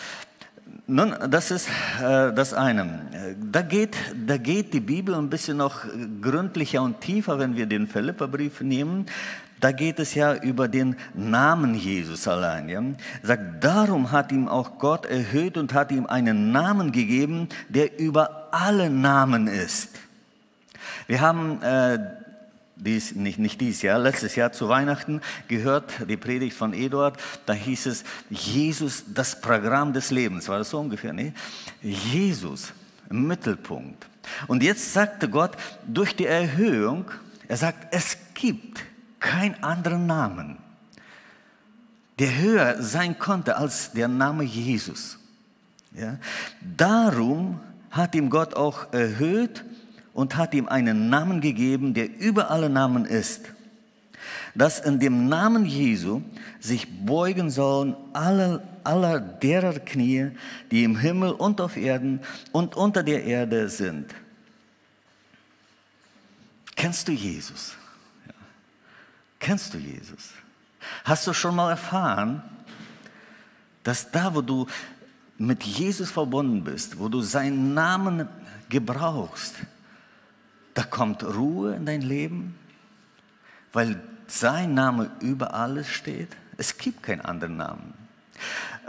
Nun, 0.85 1.15
das 1.29 1.49
ist 1.49 1.69
äh, 2.01 2.33
das 2.33 2.53
eine. 2.53 3.37
Da 3.51 3.61
geht, 3.61 3.95
da 4.27 4.35
geht 4.35 4.73
die 4.73 4.81
Bibel 4.81 5.15
ein 5.15 5.29
bisschen 5.29 5.57
noch 5.57 5.85
gründlicher 6.21 6.81
und 6.81 6.99
tiefer, 6.99 7.39
wenn 7.39 7.55
wir 7.55 7.67
den 7.67 7.87
Philipperbrief 7.87 8.59
nehmen. 8.59 9.05
Da 9.61 9.71
geht 9.71 9.99
es 9.99 10.13
ja 10.13 10.35
über 10.35 10.67
den 10.67 10.97
Namen 11.13 11.73
Jesus 11.73 12.27
allein. 12.27 12.67
Ja? 12.67 12.83
Sagt, 13.21 13.63
darum 13.63 14.11
hat 14.11 14.33
ihm 14.33 14.49
auch 14.49 14.77
Gott 14.77 15.05
erhöht 15.05 15.55
und 15.57 15.73
hat 15.73 15.89
ihm 15.93 16.05
einen 16.05 16.51
Namen 16.51 16.91
gegeben, 16.91 17.47
der 17.69 17.97
über 17.97 18.49
alle 18.51 18.89
Namen 18.89 19.47
ist. 19.47 19.91
Wir 21.07 21.21
haben 21.21 21.61
äh, 21.61 21.97
dies, 22.83 23.15
nicht, 23.15 23.39
nicht 23.39 23.61
dieses 23.61 23.81
Jahr, 23.81 23.99
letztes 23.99 24.35
Jahr 24.35 24.51
zu 24.51 24.69
Weihnachten 24.69 25.21
gehört, 25.47 25.91
die 26.09 26.17
Predigt 26.17 26.55
von 26.55 26.73
Eduard, 26.73 27.17
da 27.45 27.53
hieß 27.53 27.85
es, 27.87 28.03
Jesus, 28.29 29.03
das 29.13 29.39
Programm 29.39 29.93
des 29.93 30.11
Lebens, 30.11 30.47
war 30.49 30.57
das 30.57 30.69
so 30.69 30.79
ungefähr, 30.79 31.13
ne? 31.13 31.33
Jesus 31.81 32.73
Mittelpunkt. 33.09 34.07
Und 34.47 34.63
jetzt 34.63 34.93
sagte 34.93 35.29
Gott, 35.29 35.51
durch 35.85 36.15
die 36.15 36.25
Erhöhung, 36.25 37.05
er 37.47 37.57
sagt, 37.57 37.93
es 37.93 38.17
gibt 38.33 38.83
keinen 39.19 39.61
anderen 39.63 40.05
Namen, 40.05 40.57
der 42.19 42.37
höher 42.37 42.81
sein 42.81 43.17
konnte 43.19 43.57
als 43.57 43.91
der 43.91 44.07
Name 44.07 44.43
Jesus. 44.43 45.17
Ja? 45.95 46.17
Darum 46.61 47.59
hat 47.91 48.15
ihm 48.15 48.29
Gott 48.29 48.55
auch 48.55 48.91
erhöht 48.93 49.63
und 50.13 50.35
hat 50.35 50.53
ihm 50.53 50.67
einen 50.67 51.09
Namen 51.09 51.41
gegeben, 51.41 51.93
der 51.93 52.19
über 52.19 52.51
alle 52.51 52.69
Namen 52.69 53.05
ist, 53.05 53.41
dass 54.55 54.79
in 54.79 54.99
dem 54.99 55.27
Namen 55.27 55.65
Jesu 55.65 56.21
sich 56.59 56.87
beugen 57.05 57.49
sollen 57.49 57.95
alle, 58.13 58.63
aller 58.83 59.19
derer 59.19 59.79
Knie, 59.79 60.31
die 60.71 60.83
im 60.83 60.97
Himmel 60.97 61.31
und 61.31 61.59
auf 61.59 61.75
Erden 61.75 62.19
und 62.51 62.75
unter 62.75 63.03
der 63.03 63.23
Erde 63.23 63.69
sind. 63.69 64.13
Kennst 66.75 67.07
du 67.07 67.11
Jesus? 67.11 67.75
Ja. 68.27 68.33
Kennst 69.39 69.73
du 69.73 69.77
Jesus? 69.77 70.31
Hast 71.03 71.25
du 71.27 71.33
schon 71.33 71.55
mal 71.55 71.71
erfahren, 71.71 72.43
dass 73.83 74.09
da, 74.11 74.33
wo 74.33 74.41
du 74.41 74.67
mit 75.37 75.63
Jesus 75.63 76.11
verbunden 76.11 76.63
bist, 76.63 76.99
wo 76.99 77.09
du 77.09 77.21
seinen 77.21 77.73
Namen 77.73 78.27
gebrauchst, 78.69 79.55
da 80.73 80.83
kommt 80.83 81.23
Ruhe 81.23 81.75
in 81.75 81.85
dein 81.85 82.01
Leben, 82.01 82.55
weil 83.71 84.01
sein 84.27 84.73
Name 84.73 85.11
über 85.19 85.53
alles 85.53 85.87
steht. 85.87 86.29
Es 86.57 86.77
gibt 86.77 87.03
keinen 87.03 87.21
anderen 87.21 87.57
Namen. 87.57 87.93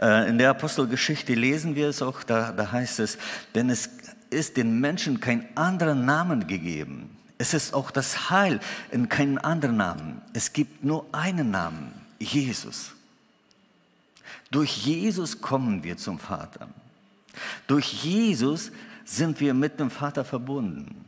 Äh, 0.01 0.29
in 0.29 0.39
der 0.39 0.51
Apostelgeschichte 0.51 1.35
lesen 1.35 1.75
wir 1.75 1.89
es 1.89 2.03
auch, 2.03 2.23
da, 2.23 2.53
da 2.53 2.73
heißt 2.73 3.01
es, 3.01 3.19
denn 3.55 3.71
es 3.71 3.91
ist 4.31 4.57
den 4.57 4.81
Menschen 4.81 5.21
kein 5.21 5.47
anderer 5.57 5.95
Namen 5.95 6.47
gegeben. 6.47 7.17
Es 7.39 7.55
ist 7.55 7.75
auch 7.75 7.91
das 7.91 8.31
Heil 8.31 8.61
in 8.91 9.09
keinem 9.09 9.39
anderen 9.39 9.77
Namen. 9.77 10.23
Es 10.33 10.53
gibt 10.53 10.85
nur 10.85 11.07
einen 11.13 11.51
Namen, 11.51 11.93
Jesus. 12.19 12.93
Durch 14.51 14.87
Jesus 14.87 15.41
kommen 15.41 15.83
wir 15.83 15.97
zum 15.97 16.19
Vater. 16.19 16.69
Durch 17.67 18.05
Jesus 18.05 18.71
sind 19.05 19.41
wir 19.41 19.53
mit 19.53 19.81
dem 19.81 19.91
Vater 19.91 20.25
verbunden. 20.25 21.05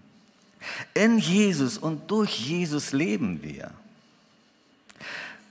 In 0.95 1.19
Jesus 1.19 1.79
und 1.79 2.11
durch 2.11 2.39
Jesus 2.39 2.93
leben 2.93 3.43
wir. 3.43 3.71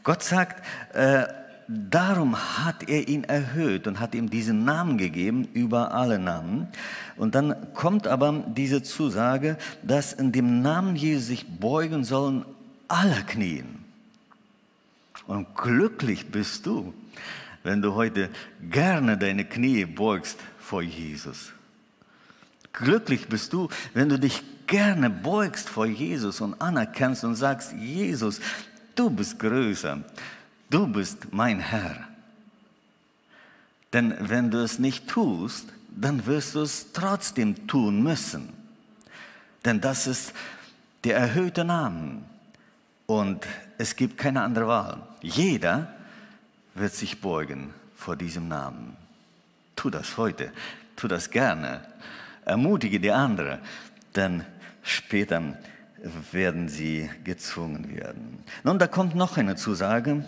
Gott 0.04 0.23
sagt, 0.23 0.63
äh, 0.93 1.25
darum 1.67 2.38
hat 2.38 2.88
er 2.88 3.08
ihn 3.08 3.23
erhöht 3.23 3.88
und 3.88 3.99
hat 3.99 4.13
ihm 4.13 4.30
diesen 4.30 4.65
Namen 4.65 4.97
gegeben 4.97 5.47
über 5.54 5.93
alle 5.93 6.19
Namen. 6.19 6.67
Und 7.15 7.36
dann 7.36 7.73
kommt 7.73 8.08
aber 8.08 8.43
diese 8.47 8.84
Zusage, 8.84 9.58
dass 9.82 10.13
in 10.13 10.32
dem 10.32 10.62
Namen 10.62 10.95
Jesus 10.95 11.28
sich 11.28 11.47
beugen 11.47 12.04
sollen 12.04 12.45
alle 12.88 13.23
Knien. 13.23 13.84
Und 15.28 15.56
glücklich 15.56 16.28
bist 16.28 16.65
du, 16.65 16.93
wenn 17.63 17.82
du 17.82 17.95
heute 17.95 18.30
gerne 18.69 19.17
deine 19.17 19.43
Knie 19.45 19.86
beugst 19.86 20.38
vor 20.60 20.84
Jesus. 20.84 21.51
Glücklich 22.73 23.28
bist 23.28 23.54
du, 23.54 23.69
wenn 23.93 24.10
du 24.10 24.19
dich 24.19 24.43
gerne 24.67 25.10
beugst 25.10 25.69
vor 25.69 25.86
Jesus 25.86 26.41
und 26.41 26.60
anerkennst 26.62 27.23
und 27.23 27.36
sagst, 27.36 27.73
Jesus, 27.73 28.39
du 28.95 29.10
bist 29.10 29.39
größer, 29.39 29.99
du 30.69 30.88
bist 30.88 31.32
mein 31.32 31.60
Herr. 31.60 32.08
Denn 33.93 34.15
wenn 34.19 34.51
du 34.51 34.62
es 34.62 34.80
nicht 34.80 35.08
tust, 35.08 35.67
dann 35.89 36.25
wirst 36.25 36.56
du 36.56 36.62
es 36.62 36.91
trotzdem 36.91 37.67
tun 37.67 38.04
müssen. 38.04 38.49
Denn 39.63 39.80
das 39.80 40.08
ist 40.08 40.34
der 41.04 41.17
erhöhte 41.17 41.63
Name. 41.63 42.21
Und 43.06 43.45
es 43.78 43.95
gibt 43.95 44.17
keine 44.17 44.41
andere 44.41 44.67
Wahl. 44.67 45.01
Jeder 45.21 45.93
wird 46.73 46.93
sich 46.93 47.21
beugen 47.21 47.73
vor 47.95 48.15
diesem 48.15 48.47
Namen. 48.47 48.97
Tu 49.75 49.89
das 49.89 50.17
heute, 50.17 50.51
tu 50.95 51.08
das 51.08 51.30
gerne. 51.30 51.82
Ermutige 52.43 52.99
die 52.99 53.12
anderen, 53.12 53.60
denn 54.15 54.43
Später 54.86 55.58
werden 56.32 56.69
sie 56.69 57.10
gezwungen 57.24 57.98
werden. 57.98 58.43
Nun, 58.63 58.78
da 58.78 58.86
kommt 58.86 59.15
noch 59.15 59.36
eine 59.38 59.56
Zusage. 59.56 60.24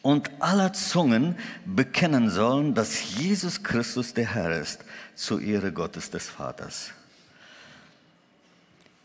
Und 0.00 0.30
aller 0.40 0.72
Zungen 0.72 1.36
bekennen 1.66 2.30
sollen, 2.30 2.74
dass 2.74 3.16
Jesus 3.16 3.62
Christus 3.62 4.14
der 4.14 4.34
Herr 4.34 4.58
ist, 4.58 4.84
zur 5.14 5.40
Ehre 5.40 5.70
Gottes 5.70 6.10
des 6.10 6.28
Vaters. 6.28 6.92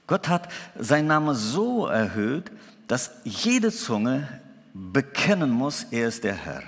Gott 0.08 0.30
hat 0.30 0.50
seinen 0.78 1.08
Namen 1.08 1.36
so 1.36 1.86
erhöht, 1.86 2.50
dass 2.88 3.12
jede 3.24 3.72
Zunge 3.72 4.28
bekennen 4.74 5.52
muss, 5.52 5.88
er 5.92 6.08
ist 6.08 6.24
der 6.24 6.36
Herr. 6.36 6.63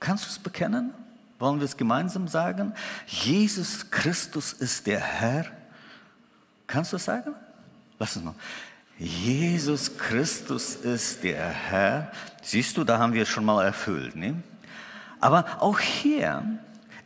Kannst 0.00 0.24
du 0.24 0.30
es 0.30 0.38
bekennen? 0.38 0.92
Wollen 1.38 1.60
wir 1.60 1.66
es 1.66 1.76
gemeinsam 1.76 2.26
sagen? 2.26 2.72
Jesus 3.06 3.90
Christus 3.90 4.52
ist 4.54 4.86
der 4.86 5.00
Herr. 5.00 5.46
Kannst 6.70 6.92
du 6.92 6.96
es 6.96 7.04
sagen? 7.04 7.34
Lass 7.98 8.16
uns 8.16 8.24
mal. 8.24 8.34
Jesus 8.96 9.96
Christus 9.96 10.76
ist 10.76 11.24
der 11.24 11.48
Herr. 11.48 12.12
Siehst 12.42 12.76
du, 12.76 12.84
da 12.84 12.98
haben 12.98 13.12
wir 13.12 13.22
es 13.22 13.28
schon 13.28 13.44
mal 13.44 13.64
erfüllt. 13.64 14.14
Ne? 14.14 14.36
Aber 15.18 15.44
auch 15.60 15.80
hier, 15.80 16.44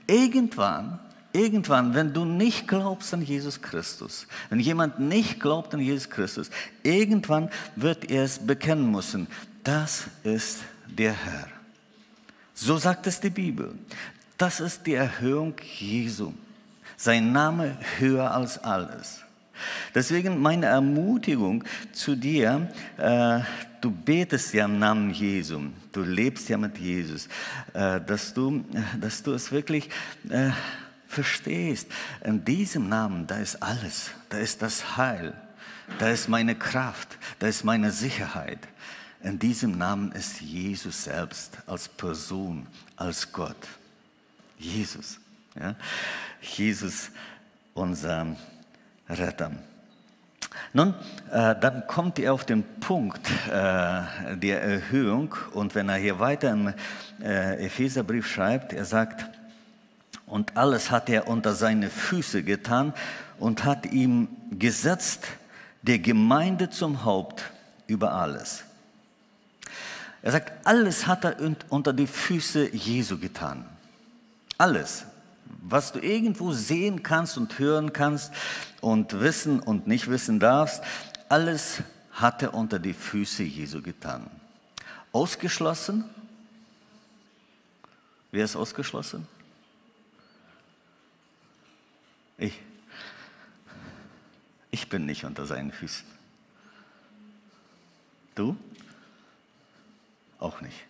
irgendwann, 0.07 1.00
irgendwann, 1.33 1.94
wenn 1.94 2.12
du 2.12 2.27
nicht 2.27 2.68
glaubst 2.68 3.14
an 3.14 3.22
Jesus 3.22 3.62
Christus, 3.62 4.27
wenn 4.50 4.61
jemand 4.61 4.98
nicht 4.98 5.40
glaubt 5.40 5.72
an 5.72 5.81
Jesus 5.81 6.11
Christus, 6.11 6.50
irgendwann 6.83 7.48
wird 7.74 8.11
er 8.11 8.24
es 8.24 8.38
bekennen 8.38 8.90
müssen. 8.90 9.29
Das 9.62 10.05
ist 10.24 10.61
der 10.87 11.12
Herr. 11.12 11.48
So 12.53 12.77
sagt 12.77 13.07
es 13.07 13.18
die 13.18 13.31
Bibel. 13.31 13.74
Das 14.37 14.61
ist 14.61 14.87
die 14.87 14.94
Erhöhung 14.94 15.55
Jesu. 15.79 16.35
Sein 16.98 17.33
Name 17.33 17.79
höher 17.98 18.31
als 18.31 18.59
alles. 18.59 19.23
Deswegen 19.94 20.40
meine 20.40 20.66
Ermutigung 20.66 21.64
zu 21.92 22.16
dir, 22.16 22.68
äh, 22.96 23.40
du 23.80 23.90
betest 23.90 24.54
ja 24.54 24.64
im 24.64 24.78
Namen 24.78 25.10
Jesu, 25.10 25.60
du 25.92 26.02
lebst 26.02 26.48
ja 26.48 26.56
mit 26.56 26.78
Jesus, 26.78 27.28
äh, 27.72 28.00
dass, 28.00 28.34
du, 28.34 28.64
dass 29.00 29.22
du 29.22 29.32
es 29.32 29.52
wirklich 29.52 29.88
äh, 30.28 30.50
verstehst. 31.06 31.88
In 32.24 32.44
diesem 32.44 32.88
Namen, 32.88 33.26
da 33.26 33.36
ist 33.36 33.62
alles, 33.62 34.10
da 34.28 34.38
ist 34.38 34.62
das 34.62 34.96
Heil, 34.96 35.34
da 35.98 36.08
ist 36.08 36.28
meine 36.28 36.54
Kraft, 36.54 37.18
da 37.38 37.46
ist 37.46 37.64
meine 37.64 37.90
Sicherheit. 37.92 38.58
In 39.22 39.38
diesem 39.38 39.78
Namen 39.78 40.12
ist 40.12 40.40
Jesus 40.40 41.04
selbst 41.04 41.56
als 41.66 41.88
Person, 41.88 42.66
als 42.96 43.32
Gott. 43.32 43.56
Jesus. 44.58 45.18
Ja? 45.58 45.74
Jesus, 46.42 47.10
unser 47.72 48.36
Retter. 49.08 49.50
Nun, 50.72 50.94
äh, 51.30 51.54
dann 51.60 51.86
kommt 51.86 52.18
er 52.18 52.32
auf 52.32 52.44
den 52.44 52.64
Punkt 52.80 53.28
äh, 53.46 54.36
der 54.36 54.62
Erhöhung 54.62 55.34
und 55.52 55.74
wenn 55.74 55.88
er 55.88 55.96
hier 55.96 56.18
weiter 56.18 56.50
im 56.50 56.74
äh, 57.22 57.64
Epheserbrief 57.64 58.26
schreibt, 58.26 58.72
er 58.72 58.84
sagt, 58.84 59.24
und 60.26 60.56
alles 60.56 60.90
hat 60.90 61.08
er 61.08 61.28
unter 61.28 61.54
seine 61.54 61.90
Füße 61.90 62.42
getan 62.42 62.92
und 63.38 63.64
hat 63.64 63.86
ihm 63.92 64.28
gesetzt, 64.50 65.26
der 65.82 65.98
Gemeinde 65.98 66.70
zum 66.70 67.04
Haupt 67.04 67.44
über 67.86 68.12
alles. 68.12 68.64
Er 70.22 70.32
sagt, 70.32 70.66
alles 70.66 71.06
hat 71.06 71.24
er 71.24 71.36
unter 71.68 71.92
die 71.92 72.06
Füße 72.06 72.74
Jesu 72.74 73.18
getan. 73.18 73.66
Alles, 74.56 75.04
was 75.46 75.92
du 75.92 75.98
irgendwo 75.98 76.52
sehen 76.52 77.02
kannst 77.02 77.37
und 77.38 77.59
hören 77.59 77.92
kannst 77.92 78.33
und 78.80 79.20
wissen 79.20 79.61
und 79.61 79.87
nicht 79.87 80.09
wissen 80.09 80.40
darfst, 80.40 80.83
alles 81.28 81.83
hat 82.12 82.42
er 82.42 82.54
unter 82.54 82.78
die 82.78 82.92
Füße 82.92 83.42
Jesu 83.42 83.83
getan. 83.83 84.30
Ausgeschlossen? 85.12 86.04
Wer 88.30 88.44
ist 88.44 88.57
ausgeschlossen? 88.57 89.26
Ich. 92.37 92.61
Ich 94.70 94.88
bin 94.88 95.07
nicht 95.07 95.24
unter 95.24 95.46
seinen 95.46 95.70
Füßen. 95.70 96.04
Du? 98.35 98.57
Auch 100.40 100.61
nicht. 100.61 100.85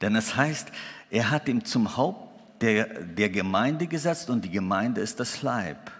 Denn 0.00 0.16
es 0.16 0.34
heißt, 0.34 0.68
er 1.10 1.30
hat 1.30 1.48
ihm 1.48 1.64
zum 1.64 1.96
Haupt 1.96 2.27
der, 2.60 2.86
der 3.04 3.30
Gemeinde 3.30 3.86
gesetzt 3.86 4.30
und 4.30 4.44
die 4.44 4.50
Gemeinde 4.50 5.00
ist 5.00 5.20
das 5.20 5.42
Leib. 5.42 5.90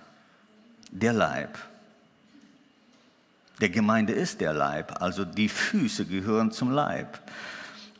Der 0.90 1.12
Leib. 1.12 1.58
Der 3.60 3.70
Gemeinde 3.70 4.12
ist 4.12 4.40
der 4.40 4.52
Leib, 4.52 5.02
also 5.02 5.24
die 5.24 5.48
Füße 5.48 6.06
gehören 6.06 6.52
zum 6.52 6.70
Leib. 6.70 7.20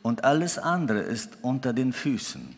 Und 0.01 0.23
alles 0.23 0.57
andere 0.57 0.99
ist 0.99 1.37
unter 1.41 1.73
den 1.73 1.91
Füßen. 1.91 2.55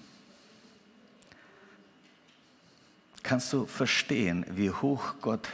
Kannst 3.24 3.54
du 3.54 3.66
verstehen, 3.66 4.46
wie 4.50 4.70
hoch 4.70 5.16
Gott 5.22 5.48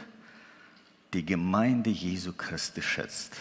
die 1.14 1.24
Gemeinde 1.24 1.90
Jesu 1.90 2.32
Christi 2.32 2.82
schätzt? 2.82 3.34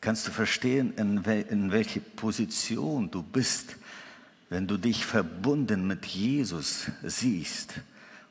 Kannst 0.00 0.26
du 0.26 0.30
verstehen, 0.30 0.94
in, 0.96 1.26
wel 1.26 1.42
in 1.42 1.72
welche 1.72 2.00
Position 2.00 3.10
du 3.10 3.22
bist 3.22 3.76
wenn 4.48 4.66
du 4.66 4.76
dich 4.76 5.04
verbunden 5.04 5.86
mit 5.86 6.06
Jesus 6.06 6.90
siehst 7.02 7.74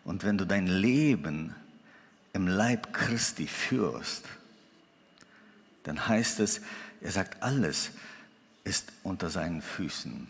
und 0.03 0.23
wenn 0.23 0.37
du 0.37 0.45
dein 0.45 0.67
Leben 0.67 1.53
im 2.33 2.47
Leib 2.47 2.93
Christi 2.93 3.47
führst, 3.47 4.25
dann 5.83 6.07
heißt 6.07 6.39
es, 6.39 6.61
er 7.01 7.11
sagt, 7.11 7.43
alles 7.43 7.91
ist 8.63 8.91
unter 9.03 9.29
seinen 9.29 9.61
Füßen. 9.61 10.27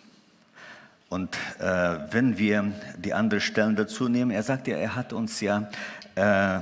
Und 1.10 1.38
äh, 1.60 1.98
wenn 2.12 2.38
wir 2.38 2.71
die 2.98 3.13
anderen 3.13 3.41
Stellen 3.41 3.76
dazu 3.76 4.10
nehmen, 4.10 4.32
er 4.32 4.43
sagt 4.43 4.67
ja, 4.67 4.76
er 4.76 4.95
hat 4.95 5.13
uns 5.13 5.39
ja 5.39 5.69
äh, 6.15 6.60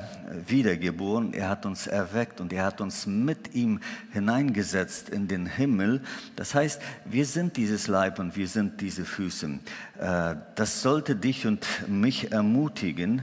wiedergeboren, 0.47 1.33
er 1.33 1.49
hat 1.49 1.65
uns 1.65 1.85
erweckt 1.87 2.41
und 2.41 2.51
er 2.51 2.65
hat 2.65 2.81
uns 2.81 3.05
mit 3.05 3.53
ihm 3.53 3.79
hineingesetzt 4.11 5.09
in 5.09 5.27
den 5.27 5.45
Himmel. 5.45 6.01
Das 6.35 6.55
heißt, 6.55 6.81
wir 7.05 7.25
sind 7.25 7.55
dieses 7.57 7.87
Leib 7.87 8.19
und 8.19 8.35
wir 8.35 8.47
sind 8.47 8.81
diese 8.81 9.05
Füße. 9.05 9.59
Äh, 9.99 10.35
das 10.55 10.81
sollte 10.81 11.15
dich 11.15 11.45
und 11.45 11.65
mich 11.87 12.31
ermutigen. 12.31 13.21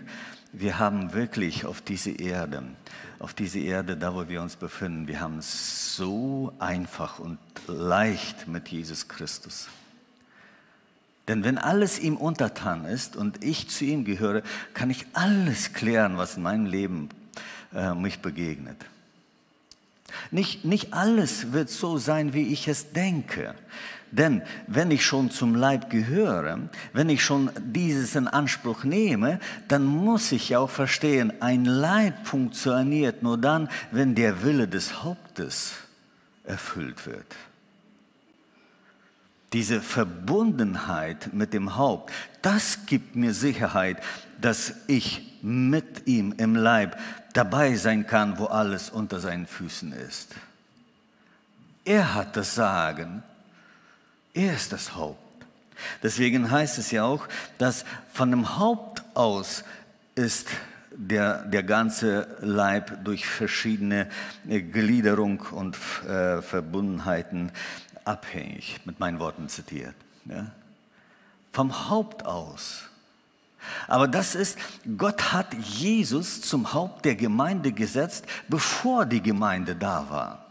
Wir 0.52 0.78
haben 0.78 1.12
wirklich 1.12 1.64
auf 1.64 1.80
diese 1.80 2.10
Erde, 2.10 2.62
auf 3.18 3.34
diese 3.34 3.58
Erde, 3.60 3.96
da 3.96 4.14
wo 4.14 4.28
wir 4.28 4.42
uns 4.42 4.56
befinden, 4.56 5.08
wir 5.08 5.20
haben 5.20 5.38
es 5.38 5.96
so 5.96 6.52
einfach 6.58 7.18
und 7.18 7.38
leicht 7.66 8.48
mit 8.48 8.68
Jesus 8.68 9.08
Christus. 9.08 9.68
Denn 11.30 11.44
wenn 11.44 11.58
alles 11.58 12.00
ihm 12.00 12.16
untertan 12.16 12.84
ist 12.84 13.14
und 13.14 13.44
ich 13.44 13.68
zu 13.68 13.84
ihm 13.84 14.04
gehöre, 14.04 14.42
kann 14.74 14.90
ich 14.90 15.06
alles 15.12 15.72
klären, 15.72 16.18
was 16.18 16.36
in 16.36 16.42
meinem 16.42 16.66
Leben 16.66 17.08
äh, 17.72 17.94
mich 17.94 18.18
begegnet. 18.18 18.84
Nicht, 20.32 20.64
nicht 20.64 20.92
alles 20.92 21.52
wird 21.52 21.70
so 21.70 21.98
sein, 21.98 22.34
wie 22.34 22.48
ich 22.52 22.66
es 22.66 22.90
denke. 22.90 23.54
Denn 24.10 24.42
wenn 24.66 24.90
ich 24.90 25.06
schon 25.06 25.30
zum 25.30 25.54
Leib 25.54 25.88
gehöre, 25.88 26.68
wenn 26.92 27.08
ich 27.08 27.22
schon 27.22 27.52
dieses 27.60 28.16
in 28.16 28.26
Anspruch 28.26 28.82
nehme, 28.82 29.38
dann 29.68 29.84
muss 29.86 30.32
ich 30.32 30.48
ja 30.48 30.58
auch 30.58 30.70
verstehen, 30.70 31.32
ein 31.40 31.64
Leib 31.64 32.26
funktioniert 32.26 33.22
nur 33.22 33.38
dann, 33.38 33.68
wenn 33.92 34.16
der 34.16 34.42
Wille 34.42 34.66
des 34.66 35.04
Hauptes 35.04 35.74
erfüllt 36.42 37.06
wird. 37.06 37.36
Diese 39.52 39.80
Verbundenheit 39.80 41.32
mit 41.32 41.52
dem 41.52 41.76
Haupt, 41.76 42.12
das 42.42 42.86
gibt 42.86 43.16
mir 43.16 43.34
Sicherheit, 43.34 43.98
dass 44.40 44.74
ich 44.86 45.38
mit 45.42 46.06
ihm 46.06 46.34
im 46.36 46.54
Leib 46.54 46.98
dabei 47.32 47.74
sein 47.74 48.06
kann, 48.06 48.38
wo 48.38 48.46
alles 48.46 48.90
unter 48.90 49.20
seinen 49.20 49.46
Füßen 49.46 49.92
ist. 49.92 50.34
Er 51.84 52.14
hat 52.14 52.36
das 52.36 52.54
Sagen. 52.54 53.22
Er 54.34 54.54
ist 54.54 54.72
das 54.72 54.94
Haupt. 54.94 55.18
Deswegen 56.02 56.50
heißt 56.50 56.78
es 56.78 56.90
ja 56.90 57.04
auch, 57.04 57.26
dass 57.58 57.84
von 58.12 58.30
dem 58.30 58.58
Haupt 58.58 59.02
aus 59.14 59.64
ist 60.14 60.48
der, 60.92 61.44
der 61.44 61.62
ganze 61.62 62.36
Leib 62.40 63.04
durch 63.04 63.26
verschiedene 63.26 64.08
Gliederung 64.44 65.40
und 65.52 65.76
äh, 66.06 66.42
Verbundenheiten 66.42 67.52
abhängig, 68.04 68.80
mit 68.84 69.00
meinen 69.00 69.18
Worten 69.18 69.48
zitiert. 69.48 69.94
Ja? 70.24 70.46
Vom 71.52 71.88
Haupt 71.88 72.24
aus. 72.24 72.84
Aber 73.88 74.08
das 74.08 74.34
ist, 74.34 74.58
Gott 74.96 75.32
hat 75.32 75.52
Jesus 75.54 76.40
zum 76.40 76.72
Haupt 76.72 77.04
der 77.04 77.14
Gemeinde 77.14 77.72
gesetzt, 77.72 78.24
bevor 78.48 79.04
die 79.06 79.22
Gemeinde 79.22 79.76
da 79.76 80.08
war. 80.08 80.46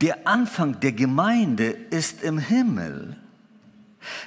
Der 0.00 0.26
Anfang 0.26 0.80
der 0.80 0.92
Gemeinde 0.92 1.66
ist 1.66 2.22
im 2.22 2.38
Himmel. 2.38 3.16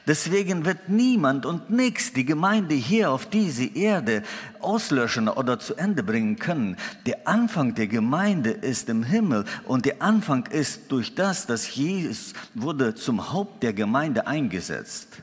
Deswegen 0.08 0.66
wird 0.66 0.90
niemand 0.90 1.46
und 1.46 1.70
nichts 1.70 2.14
die 2.14 2.26
Gemeinde 2.26 2.76
hier 2.76 3.12
auf 3.12 3.26
diese 3.26 3.66
Erde 3.66 4.24
auslöschen 4.62 5.28
oder 5.28 5.60
zu 5.60 5.76
Ende 5.76 6.04
bringen 6.04 6.38
können. 6.38 6.78
Der 7.06 7.28
Anfang 7.28 7.76
der 7.76 7.88
Gemeinde 7.88 8.52
ist 8.52 8.90
im 8.90 9.04
Himmel 9.04 9.46
und 9.66 9.86
der 9.86 10.02
Anfang 10.02 10.46
ist 10.48 10.92
durch 10.92 11.16
das, 11.16 11.48
dass 11.48 11.76
Jesus 11.76 12.34
wurde 12.54 12.96
zum 12.96 13.32
Haupt 13.34 13.64
der 13.64 13.74
Gemeinde 13.74 14.28
eingesetzt. 14.28 15.22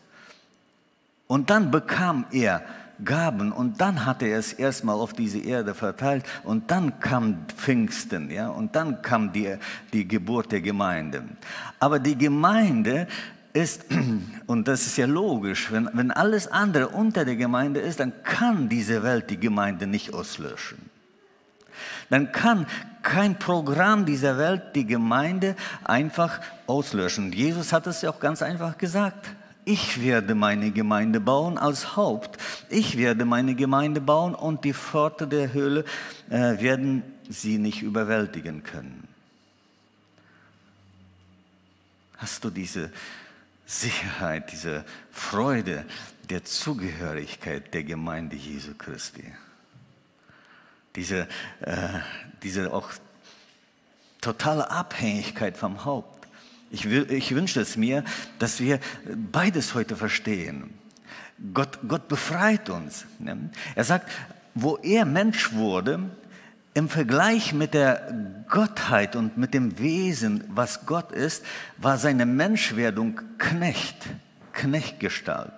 Und 1.26 1.50
dann 1.50 1.70
bekam 1.70 2.26
er 2.30 2.62
Gaben 3.04 3.52
und 3.52 3.80
dann 3.80 4.04
hat 4.04 4.22
er 4.22 4.38
es 4.38 4.52
erstmal 4.52 4.96
auf 4.96 5.12
diese 5.12 5.38
Erde 5.38 5.74
verteilt 5.74 6.24
und 6.44 6.70
dann 6.70 7.00
kam 7.00 7.46
Pfingsten, 7.56 8.30
ja, 8.30 8.48
und 8.48 8.76
dann 8.76 9.02
kam 9.02 9.32
die, 9.32 9.56
die 9.92 10.06
Geburt 10.06 10.52
der 10.52 10.60
Gemeinde. 10.60 11.24
Aber 11.80 11.98
die 11.98 12.16
Gemeinde 12.16 13.06
ist, 13.52 13.84
und 14.46 14.68
das 14.68 14.86
ist 14.86 14.96
ja 14.96 15.06
logisch, 15.06 15.70
wenn, 15.70 15.88
wenn 15.92 16.10
alles 16.10 16.48
andere 16.48 16.88
unter 16.88 17.24
der 17.24 17.36
Gemeinde 17.36 17.80
ist, 17.80 18.00
dann 18.00 18.12
kann 18.22 18.68
diese 18.68 19.02
Welt 19.02 19.30
die 19.30 19.38
Gemeinde 19.38 19.86
nicht 19.86 20.14
auslöschen. 20.14 20.78
Dann 22.10 22.30
kann 22.32 22.66
kein 23.02 23.38
Programm 23.38 24.04
dieser 24.04 24.38
Welt 24.38 24.62
die 24.74 24.86
Gemeinde 24.86 25.56
einfach 25.84 26.40
auslöschen. 26.66 27.32
Jesus 27.32 27.72
hat 27.72 27.86
es 27.86 28.02
ja 28.02 28.10
auch 28.10 28.20
ganz 28.20 28.42
einfach 28.42 28.78
gesagt. 28.78 29.30
Ich 29.64 30.02
werde 30.02 30.34
meine 30.34 30.72
Gemeinde 30.72 31.20
bauen 31.20 31.56
als 31.56 31.96
Haupt. 31.96 32.36
Ich 32.68 32.98
werde 32.98 33.24
meine 33.24 33.54
Gemeinde 33.54 34.00
bauen 34.00 34.34
und 34.34 34.64
die 34.64 34.74
Pforte 34.74 35.26
der 35.26 35.52
Höhle 35.52 35.84
äh, 36.30 36.60
werden 36.60 37.02
sie 37.28 37.58
nicht 37.58 37.82
überwältigen 37.82 38.64
können. 38.64 39.06
Hast 42.16 42.44
du 42.44 42.50
diese 42.50 42.90
Sicherheit, 43.72 44.52
diese 44.52 44.84
Freude 45.10 45.86
der 46.28 46.44
Zugehörigkeit 46.44 47.72
der 47.72 47.84
Gemeinde 47.84 48.36
Jesu 48.36 48.74
Christi? 48.74 49.24
Diese, 50.94 51.26
äh, 51.60 51.88
diese 52.42 52.72
auch 52.72 52.90
totale 54.20 54.70
Abhängigkeit 54.70 55.56
vom 55.56 55.86
Haupt. 55.86 56.28
Ich, 56.70 56.88
will, 56.88 57.10
ich 57.10 57.34
wünsche 57.34 57.60
es 57.60 57.76
mir, 57.76 58.04
dass 58.38 58.60
wir 58.60 58.78
beides 59.06 59.74
heute 59.74 59.96
verstehen. 59.96 60.74
Gott, 61.54 61.78
Gott 61.88 62.08
befreit 62.08 62.68
uns. 62.68 63.06
Ne? 63.18 63.50
Er 63.74 63.84
sagt, 63.84 64.10
wo 64.54 64.76
er 64.76 65.06
Mensch 65.06 65.52
wurde, 65.52 66.10
im 66.74 66.88
Vergleich 66.88 67.52
mit 67.52 67.74
der 67.74 68.44
Gottheit 68.48 69.16
und 69.16 69.36
mit 69.36 69.54
dem 69.54 69.78
Wesen, 69.78 70.44
was 70.48 70.86
Gott 70.86 71.12
ist, 71.12 71.44
war 71.76 71.98
seine 71.98 72.26
Menschwerdung 72.26 73.20
Knecht, 73.38 73.96
Knechtgestalt. 74.52 75.52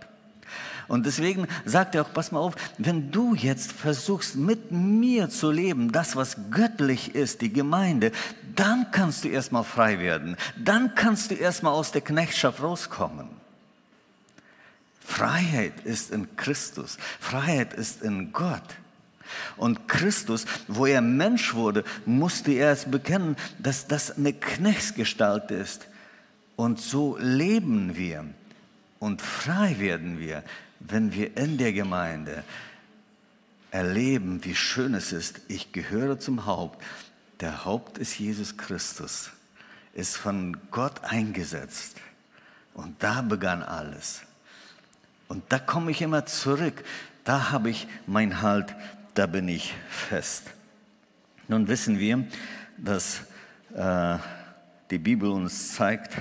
Und 0.86 1.06
deswegen 1.06 1.46
sagt 1.64 1.94
er 1.94 2.02
auch, 2.02 2.12
pass 2.12 2.30
mal 2.30 2.40
auf, 2.40 2.54
wenn 2.78 3.10
du 3.10 3.34
jetzt 3.34 3.72
versuchst, 3.72 4.36
mit 4.36 4.70
mir 4.70 5.30
zu 5.30 5.50
leben, 5.50 5.92
das, 5.92 6.14
was 6.14 6.36
göttlich 6.50 7.14
ist, 7.14 7.40
die 7.40 7.52
Gemeinde, 7.52 8.12
dann 8.54 8.90
kannst 8.90 9.24
du 9.24 9.28
erstmal 9.28 9.64
frei 9.64 9.98
werden. 9.98 10.36
Dann 10.56 10.94
kannst 10.94 11.30
du 11.30 11.34
erstmal 11.36 11.72
aus 11.72 11.92
der 11.92 12.02
Knechtschaft 12.02 12.62
rauskommen. 12.62 13.28
Freiheit 15.00 15.80
ist 15.84 16.10
in 16.10 16.36
Christus. 16.36 16.98
Freiheit 17.20 17.72
ist 17.72 18.02
in 18.02 18.32
Gott. 18.32 18.62
Und 19.56 19.88
Christus, 19.88 20.46
wo 20.68 20.86
er 20.86 21.00
Mensch 21.00 21.54
wurde, 21.54 21.84
musste 22.06 22.52
er 22.52 22.72
es 22.72 22.90
bekennen, 22.90 23.36
dass 23.58 23.86
das 23.86 24.16
eine 24.16 24.32
Knechtsgestalt 24.32 25.50
ist. 25.50 25.88
Und 26.56 26.80
so 26.80 27.16
leben 27.18 27.96
wir 27.96 28.24
und 28.98 29.20
frei 29.20 29.76
werden 29.78 30.18
wir, 30.18 30.42
wenn 30.80 31.12
wir 31.12 31.36
in 31.36 31.58
der 31.58 31.72
Gemeinde 31.72 32.44
erleben, 33.70 34.44
wie 34.44 34.54
schön 34.54 34.94
es 34.94 35.12
ist, 35.12 35.40
ich 35.48 35.72
gehöre 35.72 36.18
zum 36.20 36.46
Haupt. 36.46 36.82
Der 37.40 37.64
Haupt 37.64 37.98
ist 37.98 38.18
Jesus 38.18 38.56
Christus, 38.56 39.30
ist 39.94 40.16
von 40.16 40.56
Gott 40.70 41.02
eingesetzt. 41.02 41.96
Und 42.72 43.02
da 43.02 43.22
begann 43.22 43.62
alles. 43.62 44.22
Und 45.28 45.42
da 45.48 45.58
komme 45.58 45.90
ich 45.90 46.02
immer 46.02 46.26
zurück. 46.26 46.84
Da 47.24 47.50
habe 47.50 47.70
ich 47.70 47.88
mein 48.06 48.42
Halt, 48.42 48.74
da 49.14 49.26
bin 49.26 49.48
ich 49.48 49.72
fest. 49.88 50.44
Nun 51.46 51.68
wissen 51.68 51.98
wir, 51.98 52.24
dass 52.76 53.20
äh, 53.74 54.18
die 54.90 54.98
Bibel 54.98 55.30
uns 55.30 55.74
zeigt, 55.74 56.16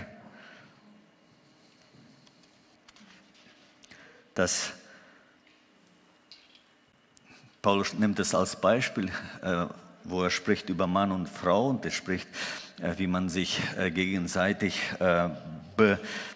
dass 4.35 4.73
Paulus 7.63 7.93
nimmt 7.93 8.19
es 8.19 8.35
als 8.35 8.59
Beispiel, 8.59 9.09
äh, 9.41 9.65
wo 10.03 10.23
er 10.23 10.29
spricht 10.29 10.69
über 10.69 10.85
Mann 10.85 11.11
und 11.11 11.29
Frau 11.29 11.69
und 11.69 11.85
er 11.85 11.91
spricht, 11.91 12.27
äh, 12.81 12.93
wie 12.97 13.07
man 13.07 13.29
sich 13.29 13.61
äh, 13.77 13.89
gegenseitig 13.89 14.79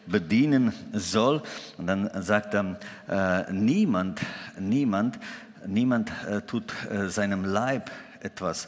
bedienen 0.08 0.74
soll. 0.94 1.44
Und 1.78 1.86
dann 1.86 2.10
sagt 2.24 2.56
er, 2.56 3.46
niemand, 3.52 4.20
niemand, 4.60 5.20
niemand 5.68 6.12
tut 6.48 6.74
seinem 7.08 7.46
Leib 7.46 7.92
etwas 8.22 8.68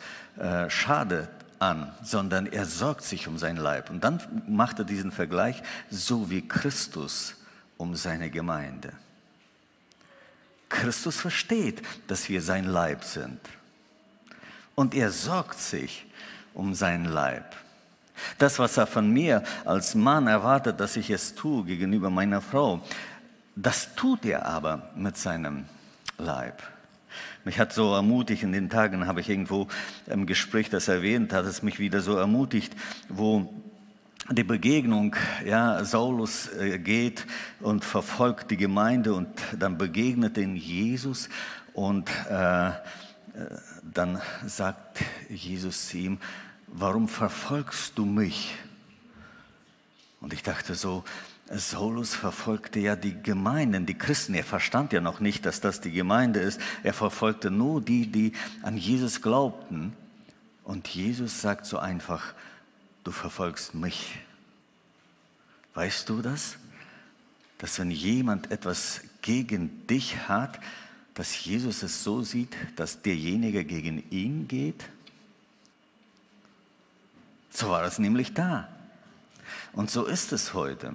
Schade 0.67 1.27
an, 1.59 1.91
sondern 2.03 2.45
er 2.45 2.65
sorgt 2.65 3.03
sich 3.03 3.27
um 3.27 3.37
sein 3.37 3.57
Leib. 3.57 3.89
Und 3.89 4.03
dann 4.03 4.21
macht 4.47 4.79
er 4.79 4.85
diesen 4.85 5.11
Vergleich, 5.11 5.61
so 5.89 6.29
wie 6.29 6.47
Christus 6.47 7.35
um 7.77 7.95
seine 7.95 8.29
Gemeinde. 8.29 8.91
Christus 10.69 11.19
versteht, 11.19 11.81
dass 12.07 12.29
wir 12.29 12.41
sein 12.41 12.65
Leib 12.65 13.03
sind. 13.03 13.39
Und 14.75 14.93
er 14.93 15.11
sorgt 15.11 15.59
sich 15.59 16.05
um 16.53 16.73
seinen 16.73 17.05
Leib. 17.05 17.55
Das, 18.37 18.59
was 18.59 18.77
er 18.77 18.85
von 18.85 19.09
mir 19.09 19.43
als 19.65 19.95
Mann 19.95 20.27
erwartet, 20.27 20.79
dass 20.79 20.95
ich 20.95 21.09
es 21.09 21.35
tue 21.35 21.65
gegenüber 21.65 22.09
meiner 22.09 22.41
Frau, 22.41 22.81
das 23.55 23.95
tut 23.95 24.25
er 24.25 24.45
aber 24.45 24.91
mit 24.95 25.17
seinem 25.17 25.65
Leib. 26.17 26.61
Mich 27.49 27.57
hat 27.57 27.73
so 27.73 27.95
ermutigt, 27.95 28.43
in 28.43 28.51
den 28.51 28.69
Tagen 28.69 29.07
habe 29.07 29.21
ich 29.21 29.29
irgendwo 29.29 29.67
im 30.05 30.27
Gespräch 30.27 30.69
das 30.69 30.87
erwähnt, 30.87 31.33
hat 31.33 31.45
es 31.45 31.63
mich 31.63 31.79
wieder 31.79 31.99
so 31.99 32.15
ermutigt, 32.15 32.75
wo 33.07 33.51
die 34.29 34.43
Begegnung, 34.43 35.15
ja, 35.43 35.83
Saulus 35.83 36.47
äh, 36.53 36.77
geht 36.77 37.25
und 37.59 37.83
verfolgt 37.83 38.51
die 38.51 38.57
Gemeinde 38.57 39.15
und 39.15 39.29
dann 39.57 39.79
begegnet 39.79 40.37
ihn 40.37 40.55
Jesus 40.55 41.27
und 41.73 42.11
äh, 42.29 42.67
äh, 42.67 42.73
dann 43.81 44.21
sagt 44.45 44.99
Jesus 45.27 45.87
zu 45.87 45.97
ihm, 45.97 46.19
warum 46.67 47.07
verfolgst 47.07 47.97
du 47.97 48.05
mich? 48.05 48.53
Und 50.21 50.33
ich 50.33 50.43
dachte 50.43 50.75
so, 50.75 51.03
Saulus 51.51 52.13
verfolgte 52.13 52.79
ja 52.79 52.95
die 52.95 53.21
Gemeinden, 53.21 53.85
die 53.85 53.97
Christen. 53.97 54.35
Er 54.35 54.43
verstand 54.43 54.93
ja 54.93 55.01
noch 55.01 55.19
nicht, 55.19 55.45
dass 55.45 55.61
das 55.61 55.81
die 55.81 55.91
Gemeinde 55.91 56.39
ist. 56.39 56.61
Er 56.83 56.93
verfolgte 56.93 57.49
nur 57.49 57.81
die, 57.81 58.07
die 58.07 58.33
an 58.61 58.77
Jesus 58.77 59.21
glaubten. 59.21 59.93
Und 60.63 60.87
Jesus 60.87 61.41
sagt 61.41 61.65
so 61.65 61.79
einfach, 61.79 62.35
du 63.03 63.11
verfolgst 63.11 63.73
mich. 63.73 64.19
Weißt 65.73 66.07
du 66.09 66.21
das? 66.21 66.57
Dass 67.57 67.79
wenn 67.79 67.89
jemand 67.89 68.51
etwas 68.51 69.01
gegen 69.21 69.87
dich 69.87 70.27
hat, 70.27 70.59
dass 71.15 71.43
Jesus 71.43 71.81
es 71.81 72.03
so 72.03 72.21
sieht, 72.21 72.55
dass 72.75 73.01
derjenige 73.01 73.65
gegen 73.65 74.07
ihn 74.11 74.47
geht? 74.47 74.85
So 77.49 77.69
war 77.69 77.83
es 77.83 77.97
nämlich 77.97 78.35
da. 78.35 78.69
Und 79.73 79.89
so 79.89 80.05
ist 80.05 80.31
es 80.31 80.53
heute. 80.53 80.93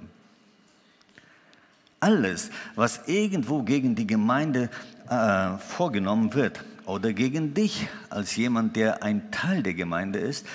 Alles, 1.99 2.49
was 2.75 3.01
irgendwo 3.07 3.63
gegen 3.63 3.95
die 3.95 4.07
Gemeinde 4.07 4.69
äh, 5.09 5.57
vorgenommen 5.57 6.33
wird 6.33 6.63
oder 6.85 7.13
gegen 7.13 7.53
dich 7.53 7.87
als 8.09 8.35
jemand, 8.35 8.75
der 8.75 9.03
ein 9.03 9.31
Teil 9.31 9.63
der 9.63 9.73
Gemeinde 9.73 10.19
ist, 10.19 10.45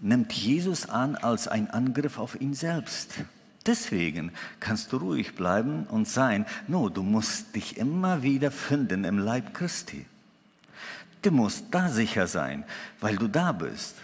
nimmt 0.00 0.32
Jesus 0.32 0.88
an 0.88 1.16
als 1.16 1.48
ein 1.48 1.70
Angriff 1.70 2.18
auf 2.18 2.40
ihn 2.40 2.54
selbst. 2.54 3.14
Deswegen 3.64 4.32
kannst 4.58 4.92
du 4.92 4.96
ruhig 4.96 5.34
bleiben 5.34 5.86
und 5.86 6.08
sein, 6.08 6.46
no, 6.66 6.88
du 6.88 7.02
musst 7.02 7.54
dich 7.54 7.76
immer 7.76 8.22
wieder 8.22 8.50
finden 8.50 9.04
im 9.04 9.18
Leib 9.18 9.54
Christi. 9.54 10.04
Du 11.22 11.30
musst 11.30 11.66
da 11.70 11.88
sicher 11.88 12.26
sein, 12.26 12.64
weil 13.00 13.16
du 13.16 13.28
da 13.28 13.52
bist. 13.52 13.94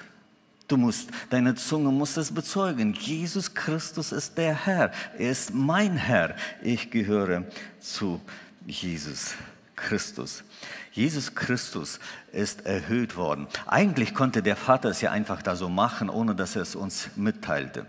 Du 0.68 0.76
musst, 0.76 1.08
deine 1.30 1.54
Zunge 1.54 1.90
muss 1.90 2.18
es 2.18 2.30
bezeugen. 2.30 2.92
Jesus 2.92 3.54
Christus 3.54 4.12
ist 4.12 4.36
der 4.36 4.66
Herr. 4.66 4.92
Er 5.18 5.30
ist 5.30 5.54
mein 5.54 5.96
Herr. 5.96 6.36
Ich 6.62 6.90
gehöre 6.90 7.44
zu 7.80 8.20
Jesus 8.66 9.34
Christus. 9.76 10.44
Jesus 10.92 11.34
Christus 11.34 12.00
ist 12.32 12.66
erhöht 12.66 13.16
worden. 13.16 13.46
Eigentlich 13.66 14.12
konnte 14.12 14.42
der 14.42 14.56
Vater 14.56 14.90
es 14.90 15.00
ja 15.00 15.10
einfach 15.10 15.40
da 15.40 15.56
so 15.56 15.70
machen, 15.70 16.10
ohne 16.10 16.34
dass 16.34 16.54
er 16.54 16.62
es 16.62 16.74
uns 16.74 17.08
mitteilte. 17.16 17.86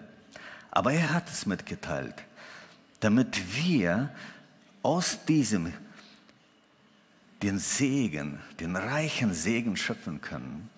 Aber 0.71 0.93
er 0.93 1.13
hat 1.13 1.29
es 1.29 1.45
mitgeteilt, 1.45 2.15
damit 3.01 3.55
wir 3.55 4.09
aus 4.83 5.25
diesem 5.25 5.73
den 7.41 7.59
Segen, 7.59 8.39
den 8.59 8.75
reichen 8.75 9.33
Segen 9.33 9.75
schöpfen 9.75 10.21
können. 10.21 10.69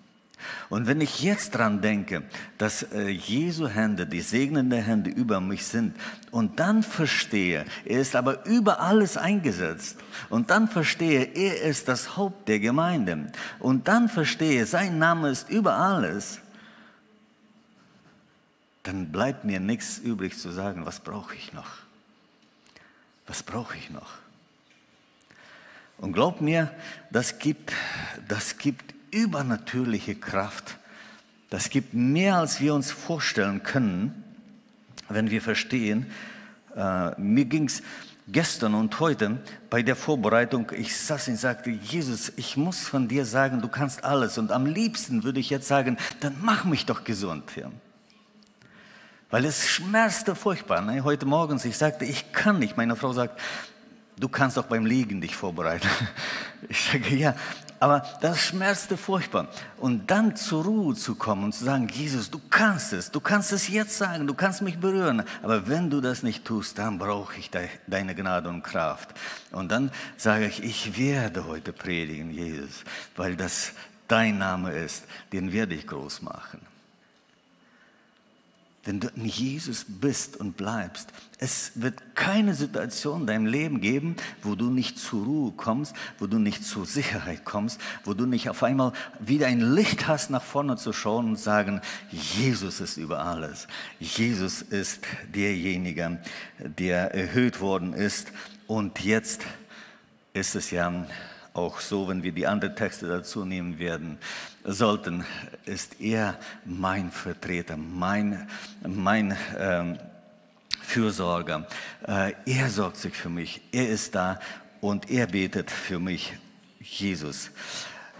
Und 0.68 0.86
wenn 0.86 1.00
ich 1.00 1.22
jetzt 1.22 1.50
dran 1.50 1.80
denke, 1.80 2.22
dass 2.58 2.82
äh, 2.82 3.08
Jesu 3.08 3.68
Hände, 3.68 4.06
die 4.06 4.20
segnenden 4.20 4.82
Hände 4.82 5.10
über 5.10 5.40
mich 5.40 5.66
sind, 5.66 5.96
und 6.30 6.58
dann 6.60 6.82
verstehe, 6.82 7.64
er 7.84 8.00
ist 8.00 8.16
aber 8.16 8.46
über 8.46 8.80
alles 8.80 9.16
eingesetzt, 9.16 9.98
und 10.30 10.50
dann 10.50 10.68
verstehe, 10.68 11.24
er 11.24 11.62
ist 11.62 11.88
das 11.88 12.16
Haupt 12.16 12.48
der 12.48 12.60
Gemeinde, 12.60 13.32
und 13.58 13.88
dann 13.88 14.08
verstehe, 14.08 14.66
sein 14.66 14.98
Name 14.98 15.30
ist 15.30 15.50
über 15.50 15.74
alles, 15.76 16.40
dann 18.82 19.12
bleibt 19.12 19.44
mir 19.44 19.60
nichts 19.60 19.98
übrig 19.98 20.38
zu 20.38 20.50
sagen, 20.50 20.86
was 20.86 21.00
brauche 21.00 21.34
ich 21.36 21.52
noch? 21.52 21.70
Was 23.26 23.42
brauche 23.42 23.76
ich 23.76 23.90
noch? 23.90 24.22
Und 25.98 26.12
glaub 26.12 26.40
mir, 26.40 26.70
das 27.10 27.38
gibt, 27.38 27.72
das 28.26 28.58
gibt 28.58 28.92
übernatürliche 29.12 30.16
Kraft. 30.16 30.76
Das 31.50 31.70
gibt 31.70 31.94
mehr, 31.94 32.38
als 32.38 32.60
wir 32.60 32.74
uns 32.74 32.90
vorstellen 32.90 33.62
können, 33.62 34.24
wenn 35.08 35.30
wir 35.30 35.42
verstehen. 35.42 36.06
Äh, 36.74 37.20
mir 37.20 37.44
ging 37.44 37.66
es 37.66 37.82
gestern 38.28 38.74
und 38.74 38.98
heute 39.00 39.38
bei 39.68 39.82
der 39.82 39.96
Vorbereitung, 39.96 40.72
ich 40.76 40.96
saß 40.96 41.28
und 41.28 41.36
sagte, 41.36 41.70
Jesus, 41.70 42.32
ich 42.36 42.56
muss 42.56 42.80
von 42.80 43.08
dir 43.08 43.26
sagen, 43.26 43.60
du 43.60 43.68
kannst 43.68 44.04
alles. 44.04 44.38
Und 44.38 44.50
am 44.50 44.66
liebsten 44.66 45.24
würde 45.24 45.40
ich 45.40 45.50
jetzt 45.50 45.68
sagen, 45.68 45.98
dann 46.20 46.36
mach 46.40 46.64
mich 46.64 46.86
doch 46.86 47.04
gesund. 47.04 47.44
Ja. 47.56 47.70
Weil 49.30 49.44
es 49.44 49.68
schmerzte 49.68 50.34
furchtbar. 50.34 50.82
Ne? 50.82 51.04
Heute 51.04 51.26
morgens, 51.26 51.64
ich 51.64 51.76
sagte, 51.76 52.04
ich 52.04 52.32
kann 52.32 52.58
nicht. 52.58 52.76
Meine 52.76 52.96
Frau 52.96 53.12
sagt, 53.12 53.40
du 54.18 54.28
kannst 54.28 54.58
auch 54.58 54.66
beim 54.66 54.86
Liegen 54.86 55.20
dich 55.20 55.36
vorbereiten. 55.36 55.88
Ich 56.68 56.84
sage, 56.92 57.16
ja, 57.16 57.34
aber 57.82 58.04
das 58.20 58.38
schmerzte 58.38 58.96
furchtbar. 58.96 59.48
Und 59.76 60.08
dann 60.08 60.36
zur 60.36 60.62
Ruhe 60.62 60.94
zu 60.94 61.16
kommen 61.16 61.42
und 61.42 61.52
zu 61.52 61.64
sagen, 61.64 61.88
Jesus, 61.88 62.30
du 62.30 62.40
kannst 62.48 62.92
es, 62.92 63.10
du 63.10 63.18
kannst 63.18 63.52
es 63.52 63.66
jetzt 63.66 63.98
sagen, 63.98 64.28
du 64.28 64.34
kannst 64.34 64.62
mich 64.62 64.78
berühren. 64.78 65.24
Aber 65.42 65.66
wenn 65.66 65.90
du 65.90 66.00
das 66.00 66.22
nicht 66.22 66.44
tust, 66.44 66.78
dann 66.78 67.00
brauche 67.00 67.36
ich 67.40 67.50
deine 67.88 68.14
Gnade 68.14 68.48
und 68.50 68.62
Kraft. 68.62 69.08
Und 69.50 69.72
dann 69.72 69.90
sage 70.16 70.46
ich, 70.46 70.62
ich 70.62 70.96
werde 70.96 71.44
heute 71.48 71.72
predigen, 71.72 72.30
Jesus, 72.30 72.84
weil 73.16 73.34
das 73.34 73.72
dein 74.06 74.38
Name 74.38 74.70
ist, 74.70 75.04
den 75.32 75.52
werde 75.52 75.74
ich 75.74 75.84
groß 75.84 76.22
machen 76.22 76.71
wenn 78.84 78.98
du 78.98 79.08
in 79.14 79.26
Jesus 79.26 79.86
bist 79.88 80.36
und 80.36 80.56
bleibst, 80.56 81.08
es 81.38 81.72
wird 81.76 82.16
keine 82.16 82.54
Situation 82.54 83.22
in 83.22 83.26
deinem 83.28 83.46
Leben 83.46 83.80
geben, 83.80 84.16
wo 84.42 84.56
du 84.56 84.70
nicht 84.70 84.98
zur 84.98 85.24
Ruhe 85.24 85.52
kommst, 85.56 85.94
wo 86.18 86.26
du 86.26 86.38
nicht 86.38 86.64
zur 86.64 86.84
Sicherheit 86.84 87.44
kommst, 87.44 87.80
wo 88.04 88.14
du 88.14 88.26
nicht 88.26 88.48
auf 88.48 88.62
einmal 88.62 88.92
wieder 89.20 89.46
ein 89.46 89.74
Licht 89.74 90.08
hast, 90.08 90.30
nach 90.30 90.42
vorne 90.42 90.76
zu 90.76 90.92
schauen 90.92 91.26
und 91.26 91.38
sagen, 91.38 91.80
Jesus 92.10 92.80
ist 92.80 92.96
über 92.96 93.24
alles. 93.24 93.68
Jesus 94.00 94.62
ist 94.62 95.00
derjenige, 95.32 96.18
der 96.58 97.14
erhöht 97.14 97.60
worden 97.60 97.92
ist 97.92 98.32
und 98.66 99.00
jetzt 99.00 99.42
ist 100.32 100.56
es 100.56 100.70
ja 100.70 101.06
auch 101.54 101.80
so, 101.80 102.08
wenn 102.08 102.22
wir 102.22 102.32
die 102.32 102.46
anderen 102.46 102.74
Texte 102.74 103.06
dazu 103.06 103.44
nehmen 103.44 103.78
werden, 103.78 104.18
sollten, 104.64 105.24
ist 105.64 106.00
er 106.00 106.38
mein 106.64 107.10
Vertreter, 107.10 107.76
mein, 107.76 108.48
mein 108.86 109.36
ähm, 109.58 109.98
Fürsorger. 110.80 111.66
Äh, 112.06 112.34
er 112.46 112.68
sorgt 112.68 112.96
sich 112.96 113.14
für 113.14 113.28
mich, 113.28 113.60
er 113.72 113.88
ist 113.88 114.14
da 114.14 114.38
und 114.80 115.10
er 115.10 115.26
betet 115.26 115.70
für 115.70 115.98
mich, 115.98 116.32
Jesus. 116.80 117.50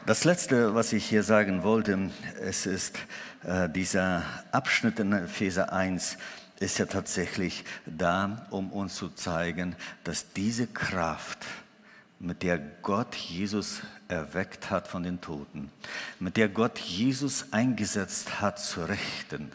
Das 0.07 0.25
Letzte, 0.25 0.75
was 0.75 0.93
ich 0.93 1.05
hier 1.05 1.23
sagen 1.23 1.63
wollte, 1.63 2.11
es 2.41 2.67
ist 2.67 2.99
äh, 3.45 3.69
dieser 3.69 4.25
Abschnitt 4.51 4.99
in 4.99 5.13
Epheser 5.13 5.73
1, 5.73 6.17
ist 6.59 6.79
ja 6.79 6.87
tatsächlich 6.87 7.65
da, 7.87 8.47
um 8.51 8.73
uns 8.73 8.95
zu 8.95 9.11
zeigen, 9.11 9.77
dass 10.05 10.33
diese 10.33 10.67
Kraft, 10.67 11.39
mit 12.23 12.45
der 12.45 12.59
Gott 12.59 13.17
Jesus 13.17 13.81
erweckt 14.07 14.71
hat 14.71 14.87
von 14.87 15.03
den 15.03 15.21
Toten, 15.21 15.71
mit 16.21 16.37
der 16.37 16.49
Gott 16.49 16.79
Jesus 16.79 17.53
eingesetzt 17.53 18.41
hat 18.41 18.61
zu 18.61 18.89
Rechten, 18.89 19.51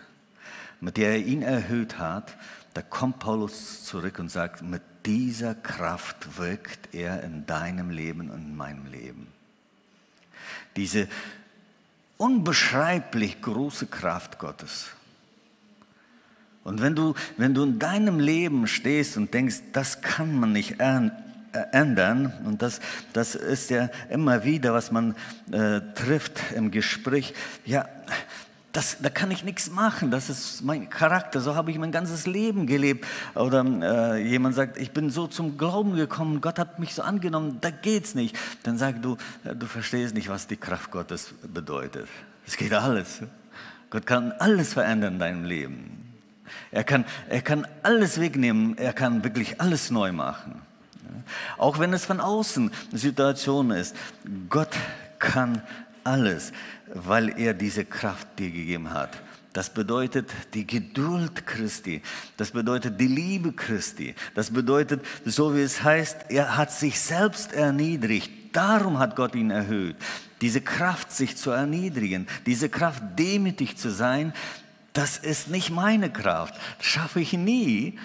mit 0.82 0.98
der 0.98 1.12
er 1.12 1.20
ihn 1.20 1.42
erhöht 1.42 1.98
hat, 1.98 2.36
da 2.74 2.82
kommt 2.82 3.20
Paulus 3.20 3.86
zurück 3.86 4.20
und 4.20 4.30
sagt, 4.30 4.62
mit 4.62 4.82
dieser 5.06 5.56
Kraft 5.56 6.38
wirkt 6.38 6.94
er 6.94 7.24
in 7.24 7.46
deinem 7.46 7.90
Leben 7.90 8.30
und 8.30 8.40
in 8.40 8.56
meinem 8.56 8.86
Leben. 8.86 9.28
Diese 10.76 11.08
unbeschreiblich 12.18 13.42
große 13.42 13.88
Kraft 13.88 14.40
Gottes. 14.40 14.90
Und 16.66 16.82
wenn 16.82 16.96
du, 16.96 17.14
wenn 17.38 17.54
du 17.54 17.64
in 17.64 17.80
deinem 17.80 18.20
Leben 18.20 18.68
stehst 18.68 19.16
und 19.16 19.34
denkst, 19.34 19.62
das 19.72 20.02
kann 20.02 20.38
man 20.38 20.52
nicht 20.52 20.82
ändern. 21.72 22.34
Und 22.46 22.62
das, 22.62 22.80
das 23.14 23.36
ist 23.36 23.70
ja 23.70 23.90
immer 24.10 24.44
wieder, 24.44 24.74
was 24.74 24.92
man 24.92 25.16
äh, 25.52 25.82
trifft 25.96 26.40
im 26.56 26.72
Gespräch. 26.72 27.34
Ja, 27.66 27.86
das, 28.78 28.98
da 29.02 29.10
kann 29.10 29.32
ich 29.32 29.44
nichts 29.44 29.72
machen, 29.72 30.12
das 30.12 30.30
ist 30.30 30.62
mein 30.62 30.88
Charakter, 30.88 31.42
so 31.42 31.56
habe 31.56 31.72
ich 31.72 31.80
mein 31.80 31.92
ganzes 31.92 32.28
Leben 32.28 32.68
gelebt. 32.68 33.08
Oder 33.34 33.66
äh, 33.66 34.22
jemand 34.22 34.54
sagt, 34.54 34.78
ich 34.78 34.92
bin 34.92 35.10
so 35.10 35.26
zum 35.26 35.58
Glauben 35.58 35.96
gekommen, 35.96 36.42
Gott 36.42 36.60
hat 36.60 36.78
mich 36.78 36.94
so 36.94 37.02
angenommen, 37.02 37.58
da 37.60 37.72
geht's 37.72 38.14
nicht. 38.14 38.38
Dann 38.62 38.78
sag 38.78 39.02
du, 39.02 39.18
du 39.44 39.66
verstehst 39.66 40.14
nicht, 40.14 40.30
was 40.30 40.46
die 40.46 40.58
Kraft 40.58 40.92
Gottes 40.92 41.34
bedeutet. 41.42 42.08
Es 42.46 42.56
geht 42.56 42.72
alles. 42.72 43.22
Gott 43.90 44.06
kann 44.06 44.32
alles 44.34 44.74
verändern 44.74 45.14
in 45.14 45.20
deinem 45.20 45.46
Leben. 45.46 46.14
Er 46.70 46.84
kann, 46.84 47.06
er 47.30 47.42
kann 47.42 47.66
alles 47.82 48.20
wegnehmen, 48.20 48.78
er 48.78 48.94
kann 48.94 49.24
wirklich 49.24 49.60
alles 49.60 49.90
neu 49.90 50.12
machen. 50.12 50.62
Auch 51.58 51.80
wenn 51.80 51.94
es 51.94 52.06
von 52.06 52.20
außen 52.20 52.72
Situation 52.92 53.72
ist. 53.72 53.96
Gott 54.50 54.76
kann 55.20 55.62
alles, 56.04 56.52
weil 56.94 57.38
er 57.40 57.54
diese 57.54 57.86
Kraft 57.86 58.28
dir 58.40 58.52
gegeben 58.52 58.92
hat. 58.92 59.18
Das 59.54 59.72
bedeutet 59.72 60.30
die 60.54 60.68
Geduld 60.68 61.48
Christi. 61.48 62.04
Das 62.38 62.52
bedeutet 62.52 63.00
die 63.02 63.08
Liebe 63.08 63.54
Christi. 63.54 64.14
Das 64.36 64.52
bedeutet, 64.52 65.04
so 65.26 65.56
wie 65.56 65.62
es 65.62 65.82
heißt, 65.82 66.26
er 66.30 66.58
hat 66.58 66.72
sich 66.72 67.00
selbst 67.00 67.54
erniedrigt. 67.54 68.56
Darum 68.56 69.00
hat 69.00 69.16
Gott 69.16 69.34
ihn 69.34 69.50
erhöht. 69.50 69.96
Diese 70.42 70.62
Kraft, 70.62 71.12
sich 71.12 71.38
zu 71.38 71.50
erniedrigen, 71.50 72.28
diese 72.46 72.70
Kraft, 72.70 73.02
demütig 73.18 73.78
zu 73.78 73.90
sein, 73.90 74.32
das 74.94 75.18
ist 75.18 75.50
nicht 75.50 75.72
meine 75.72 76.12
Kraft. 76.12 76.54
Das 76.78 76.88
schaffe 76.88 77.20
ich 77.20 77.34
nie. 77.34 77.98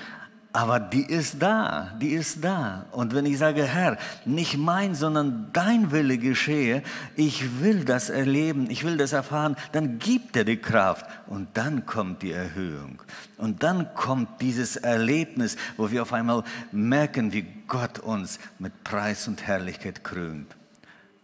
Aber 0.55 0.81
die 0.81 1.05
ist 1.05 1.41
da, 1.41 1.93
die 1.99 2.11
ist 2.11 2.45
da. 2.45 2.85
Und 2.93 3.15
wenn 3.15 3.25
ich 3.25 3.39
sage, 3.39 3.65
Herr, 3.65 3.97
nicht 4.27 4.59
mein, 4.59 4.95
sondern 4.95 5.49
dein 5.55 5.93
Wille 5.93 6.19
geschehe, 6.19 6.83
ich 7.17 7.63
will 7.63 7.87
das 7.87 8.11
erleben, 8.11 8.69
ich 8.69 8.85
will 8.85 8.99
das 8.99 9.15
erfahren, 9.15 9.57
dann 9.73 9.99
gibt 9.99 10.37
er 10.37 10.45
die 10.45 10.59
Kraft 10.59 11.07
und 11.27 11.49
dann 11.55 11.87
kommt 11.87 12.21
die 12.21 12.33
Erhöhung. 12.33 13.01
Und 13.39 13.63
dann 13.63 13.95
kommt 13.95 14.43
dieses 14.43 14.77
Erlebnis, 14.77 15.57
wo 15.79 15.91
wir 15.91 16.03
auf 16.03 16.13
einmal 16.13 16.45
merken, 16.71 17.33
wie 17.33 17.47
Gott 17.67 17.99
uns 17.99 18.39
mit 18.59 18.85
Preis 18.85 19.27
und 19.29 19.47
Herrlichkeit 19.47 20.05
krönt 20.05 20.55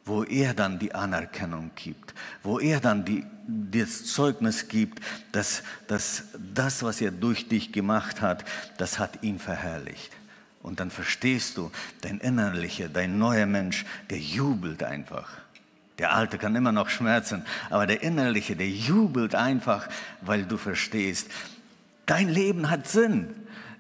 wo 0.08 0.24
er 0.24 0.54
dann 0.54 0.78
die 0.78 0.94
Anerkennung 0.94 1.70
gibt, 1.76 2.14
wo 2.42 2.58
er 2.58 2.80
dann 2.80 3.04
die, 3.04 3.24
das 3.46 4.06
Zeugnis 4.06 4.68
gibt, 4.68 5.02
dass, 5.32 5.62
dass 5.86 6.24
das, 6.54 6.82
was 6.82 7.00
er 7.00 7.10
durch 7.10 7.48
dich 7.48 7.72
gemacht 7.72 8.20
hat, 8.20 8.44
das 8.78 8.98
hat 8.98 9.22
ihn 9.22 9.38
verherrlicht. 9.38 10.10
Und 10.62 10.80
dann 10.80 10.90
verstehst 10.90 11.56
du, 11.56 11.70
dein 12.00 12.18
innerlicher, 12.18 12.88
dein 12.88 13.18
neuer 13.18 13.46
Mensch, 13.46 13.84
der 14.10 14.18
jubelt 14.18 14.82
einfach. 14.82 15.30
Der 15.98 16.14
alte 16.14 16.38
kann 16.38 16.54
immer 16.56 16.72
noch 16.72 16.88
schmerzen, 16.88 17.44
aber 17.70 17.86
der 17.86 18.02
innerliche, 18.02 18.54
der 18.54 18.68
jubelt 18.68 19.34
einfach, 19.34 19.88
weil 20.20 20.44
du 20.44 20.56
verstehst, 20.56 21.30
dein 22.06 22.28
Leben 22.28 22.70
hat 22.70 22.86
Sinn. 22.86 23.28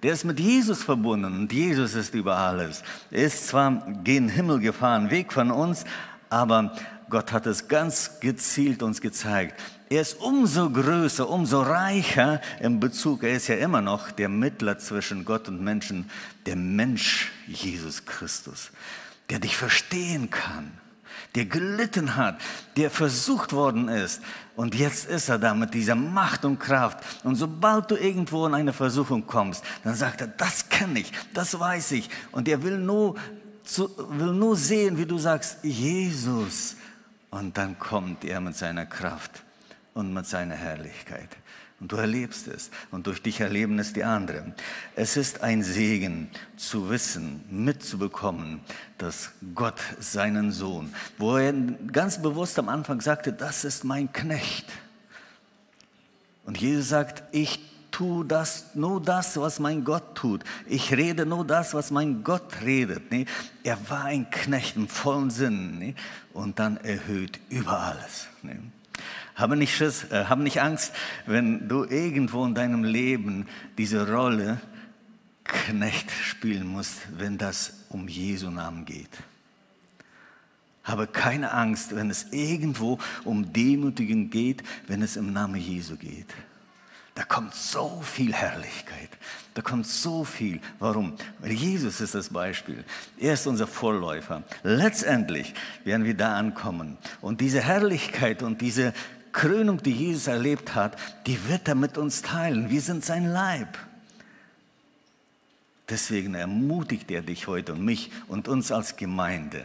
Der 0.02 0.12
ist 0.12 0.24
mit 0.24 0.38
Jesus 0.38 0.82
verbunden 0.84 1.40
und 1.40 1.52
Jesus 1.52 1.94
ist 1.94 2.14
über 2.14 2.36
alles. 2.36 2.82
Er 3.10 3.24
ist 3.24 3.48
zwar 3.48 3.72
gen 4.04 4.28
Himmel 4.28 4.60
gefahren, 4.60 5.10
weg 5.10 5.32
von 5.32 5.50
uns, 5.50 5.84
aber 6.30 6.74
Gott 7.10 7.32
hat 7.32 7.46
es 7.46 7.68
ganz 7.68 8.20
gezielt 8.20 8.82
uns 8.82 9.00
gezeigt. 9.00 9.58
Er 9.90 10.02
ist 10.02 10.20
umso 10.20 10.68
größer, 10.68 11.28
umso 11.28 11.62
reicher 11.62 12.42
im 12.60 12.78
Bezug. 12.78 13.22
Er 13.22 13.32
ist 13.32 13.48
ja 13.48 13.56
immer 13.56 13.80
noch 13.80 14.10
der 14.10 14.28
Mittler 14.28 14.78
zwischen 14.78 15.24
Gott 15.24 15.48
und 15.48 15.62
Menschen, 15.62 16.10
der 16.44 16.56
Mensch 16.56 17.32
Jesus 17.46 18.04
Christus, 18.04 18.70
der 19.30 19.38
dich 19.38 19.56
verstehen 19.56 20.28
kann, 20.28 20.72
der 21.34 21.46
gelitten 21.46 22.16
hat, 22.16 22.38
der 22.76 22.90
versucht 22.90 23.54
worden 23.54 23.88
ist. 23.88 24.20
Und 24.56 24.74
jetzt 24.74 25.08
ist 25.08 25.30
er 25.30 25.38
da 25.38 25.54
mit 25.54 25.72
dieser 25.72 25.94
Macht 25.94 26.44
und 26.44 26.58
Kraft. 26.58 26.98
Und 27.24 27.36
sobald 27.36 27.90
du 27.90 27.96
irgendwo 27.96 28.46
in 28.46 28.54
eine 28.54 28.74
Versuchung 28.74 29.26
kommst, 29.26 29.64
dann 29.84 29.94
sagt 29.94 30.20
er, 30.20 30.26
das 30.26 30.68
kenne 30.68 31.00
ich, 31.00 31.12
das 31.32 31.58
weiß 31.58 31.92
ich. 31.92 32.10
Und 32.32 32.46
er 32.46 32.62
will 32.62 32.76
nur 32.76 33.14
zu, 33.68 33.90
will 34.18 34.32
nur 34.32 34.56
sehen, 34.56 34.96
wie 34.96 35.06
du 35.06 35.18
sagst, 35.18 35.58
Jesus. 35.62 36.76
Und 37.30 37.56
dann 37.58 37.78
kommt 37.78 38.24
er 38.24 38.40
mit 38.40 38.56
seiner 38.56 38.86
Kraft 38.86 39.42
und 39.94 40.12
mit 40.12 40.26
seiner 40.26 40.54
Herrlichkeit. 40.54 41.28
Und 41.80 41.92
du 41.92 41.96
erlebst 41.96 42.48
es. 42.48 42.70
Und 42.90 43.06
durch 43.06 43.22
dich 43.22 43.40
erleben 43.40 43.78
es 43.78 43.92
die 43.92 44.02
anderen. 44.02 44.54
Es 44.96 45.16
ist 45.16 45.42
ein 45.42 45.62
Segen 45.62 46.30
zu 46.56 46.90
wissen, 46.90 47.44
mitzubekommen, 47.50 48.60
dass 48.96 49.30
Gott 49.54 49.80
seinen 50.00 50.50
Sohn, 50.50 50.92
wo 51.18 51.36
er 51.36 51.52
ganz 51.52 52.20
bewusst 52.20 52.58
am 52.58 52.68
Anfang 52.68 53.00
sagte, 53.00 53.32
das 53.32 53.64
ist 53.64 53.84
mein 53.84 54.12
Knecht. 54.12 54.66
Und 56.44 56.58
Jesus 56.58 56.88
sagt, 56.88 57.22
ich 57.32 57.60
tue 57.98 58.24
das, 58.24 58.76
nur 58.76 59.02
das, 59.02 59.36
was 59.40 59.58
mein 59.58 59.82
Gott 59.82 60.14
tut. 60.14 60.44
Ich 60.66 60.92
rede 60.92 61.26
nur 61.26 61.44
das, 61.44 61.74
was 61.74 61.90
mein 61.90 62.22
Gott 62.22 62.62
redet. 62.62 63.10
Nee? 63.10 63.26
Er 63.64 63.76
war 63.90 64.04
ein 64.04 64.30
Knecht 64.30 64.76
im 64.76 64.86
vollen 64.86 65.30
Sinn 65.30 65.80
nee? 65.80 65.94
und 66.32 66.60
dann 66.60 66.76
erhöht 66.76 67.40
über 67.48 67.80
alles. 67.80 68.28
Nee? 68.42 68.60
Habe 69.34 69.56
nicht, 69.56 69.74
Schiss, 69.74 70.04
äh, 70.12 70.26
hab 70.26 70.38
nicht 70.38 70.60
Angst, 70.60 70.92
wenn 71.26 71.68
du 71.68 71.84
irgendwo 71.84 72.44
in 72.44 72.54
deinem 72.54 72.84
Leben 72.84 73.48
diese 73.78 74.08
Rolle 74.08 74.60
Knecht 75.42 76.12
spielen 76.12 76.68
musst, 76.68 76.98
wenn 77.18 77.36
das 77.36 77.84
um 77.88 78.06
Jesu 78.06 78.48
Namen 78.48 78.84
geht. 78.84 79.10
Habe 80.84 81.08
keine 81.08 81.52
Angst, 81.52 81.96
wenn 81.96 82.10
es 82.10 82.28
irgendwo 82.30 83.00
um 83.24 83.52
Demütigen 83.52 84.30
geht, 84.30 84.62
wenn 84.86 85.02
es 85.02 85.16
im 85.16 85.32
Namen 85.32 85.56
Jesu 85.56 85.96
geht. 85.96 86.32
Da 87.18 87.24
kommt 87.24 87.52
so 87.52 88.00
viel 88.00 88.32
Herrlichkeit. 88.32 89.08
Da 89.54 89.60
kommt 89.60 89.88
so 89.88 90.22
viel. 90.22 90.60
Warum? 90.78 91.14
Weil 91.40 91.50
Jesus 91.50 92.00
ist 92.00 92.14
das 92.14 92.28
Beispiel. 92.28 92.84
Er 93.18 93.32
ist 93.32 93.44
unser 93.48 93.66
Vorläufer. 93.66 94.44
Letztendlich 94.62 95.52
werden 95.82 96.04
wir 96.04 96.14
da 96.14 96.36
ankommen. 96.36 96.96
Und 97.20 97.40
diese 97.40 97.60
Herrlichkeit 97.60 98.44
und 98.44 98.60
diese 98.60 98.94
Krönung, 99.32 99.82
die 99.82 99.90
Jesus 99.90 100.28
erlebt 100.28 100.76
hat, 100.76 100.96
die 101.26 101.48
wird 101.48 101.66
er 101.66 101.74
mit 101.74 101.98
uns 101.98 102.22
teilen. 102.22 102.70
Wir 102.70 102.80
sind 102.80 103.04
sein 103.04 103.32
Leib. 103.32 103.76
Deswegen 105.88 106.36
ermutigt 106.36 107.10
er 107.10 107.22
dich 107.22 107.48
heute 107.48 107.72
und 107.72 107.84
mich 107.84 108.12
und 108.28 108.46
uns 108.46 108.70
als 108.70 108.94
Gemeinde, 108.94 109.64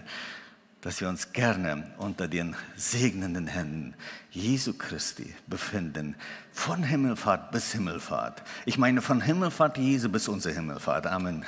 dass 0.83 0.99
wir 0.99 1.07
uns 1.07 1.31
gerne 1.31 1.83
unter 1.97 2.27
den 2.27 2.55
segnenden 2.75 3.47
Händen 3.47 3.95
Jesu 4.31 4.73
Christi 4.73 5.33
befinden, 5.47 6.15
von 6.51 6.83
Himmelfahrt 6.83 7.51
bis 7.51 7.71
Himmelfahrt. 7.71 8.43
Ich 8.65 8.77
meine 8.77 9.01
von 9.01 9.21
Himmelfahrt 9.21 9.77
Jesu 9.77 10.09
bis 10.09 10.27
unsere 10.27 10.53
Himmelfahrt. 10.53 11.07
Amen. 11.07 11.45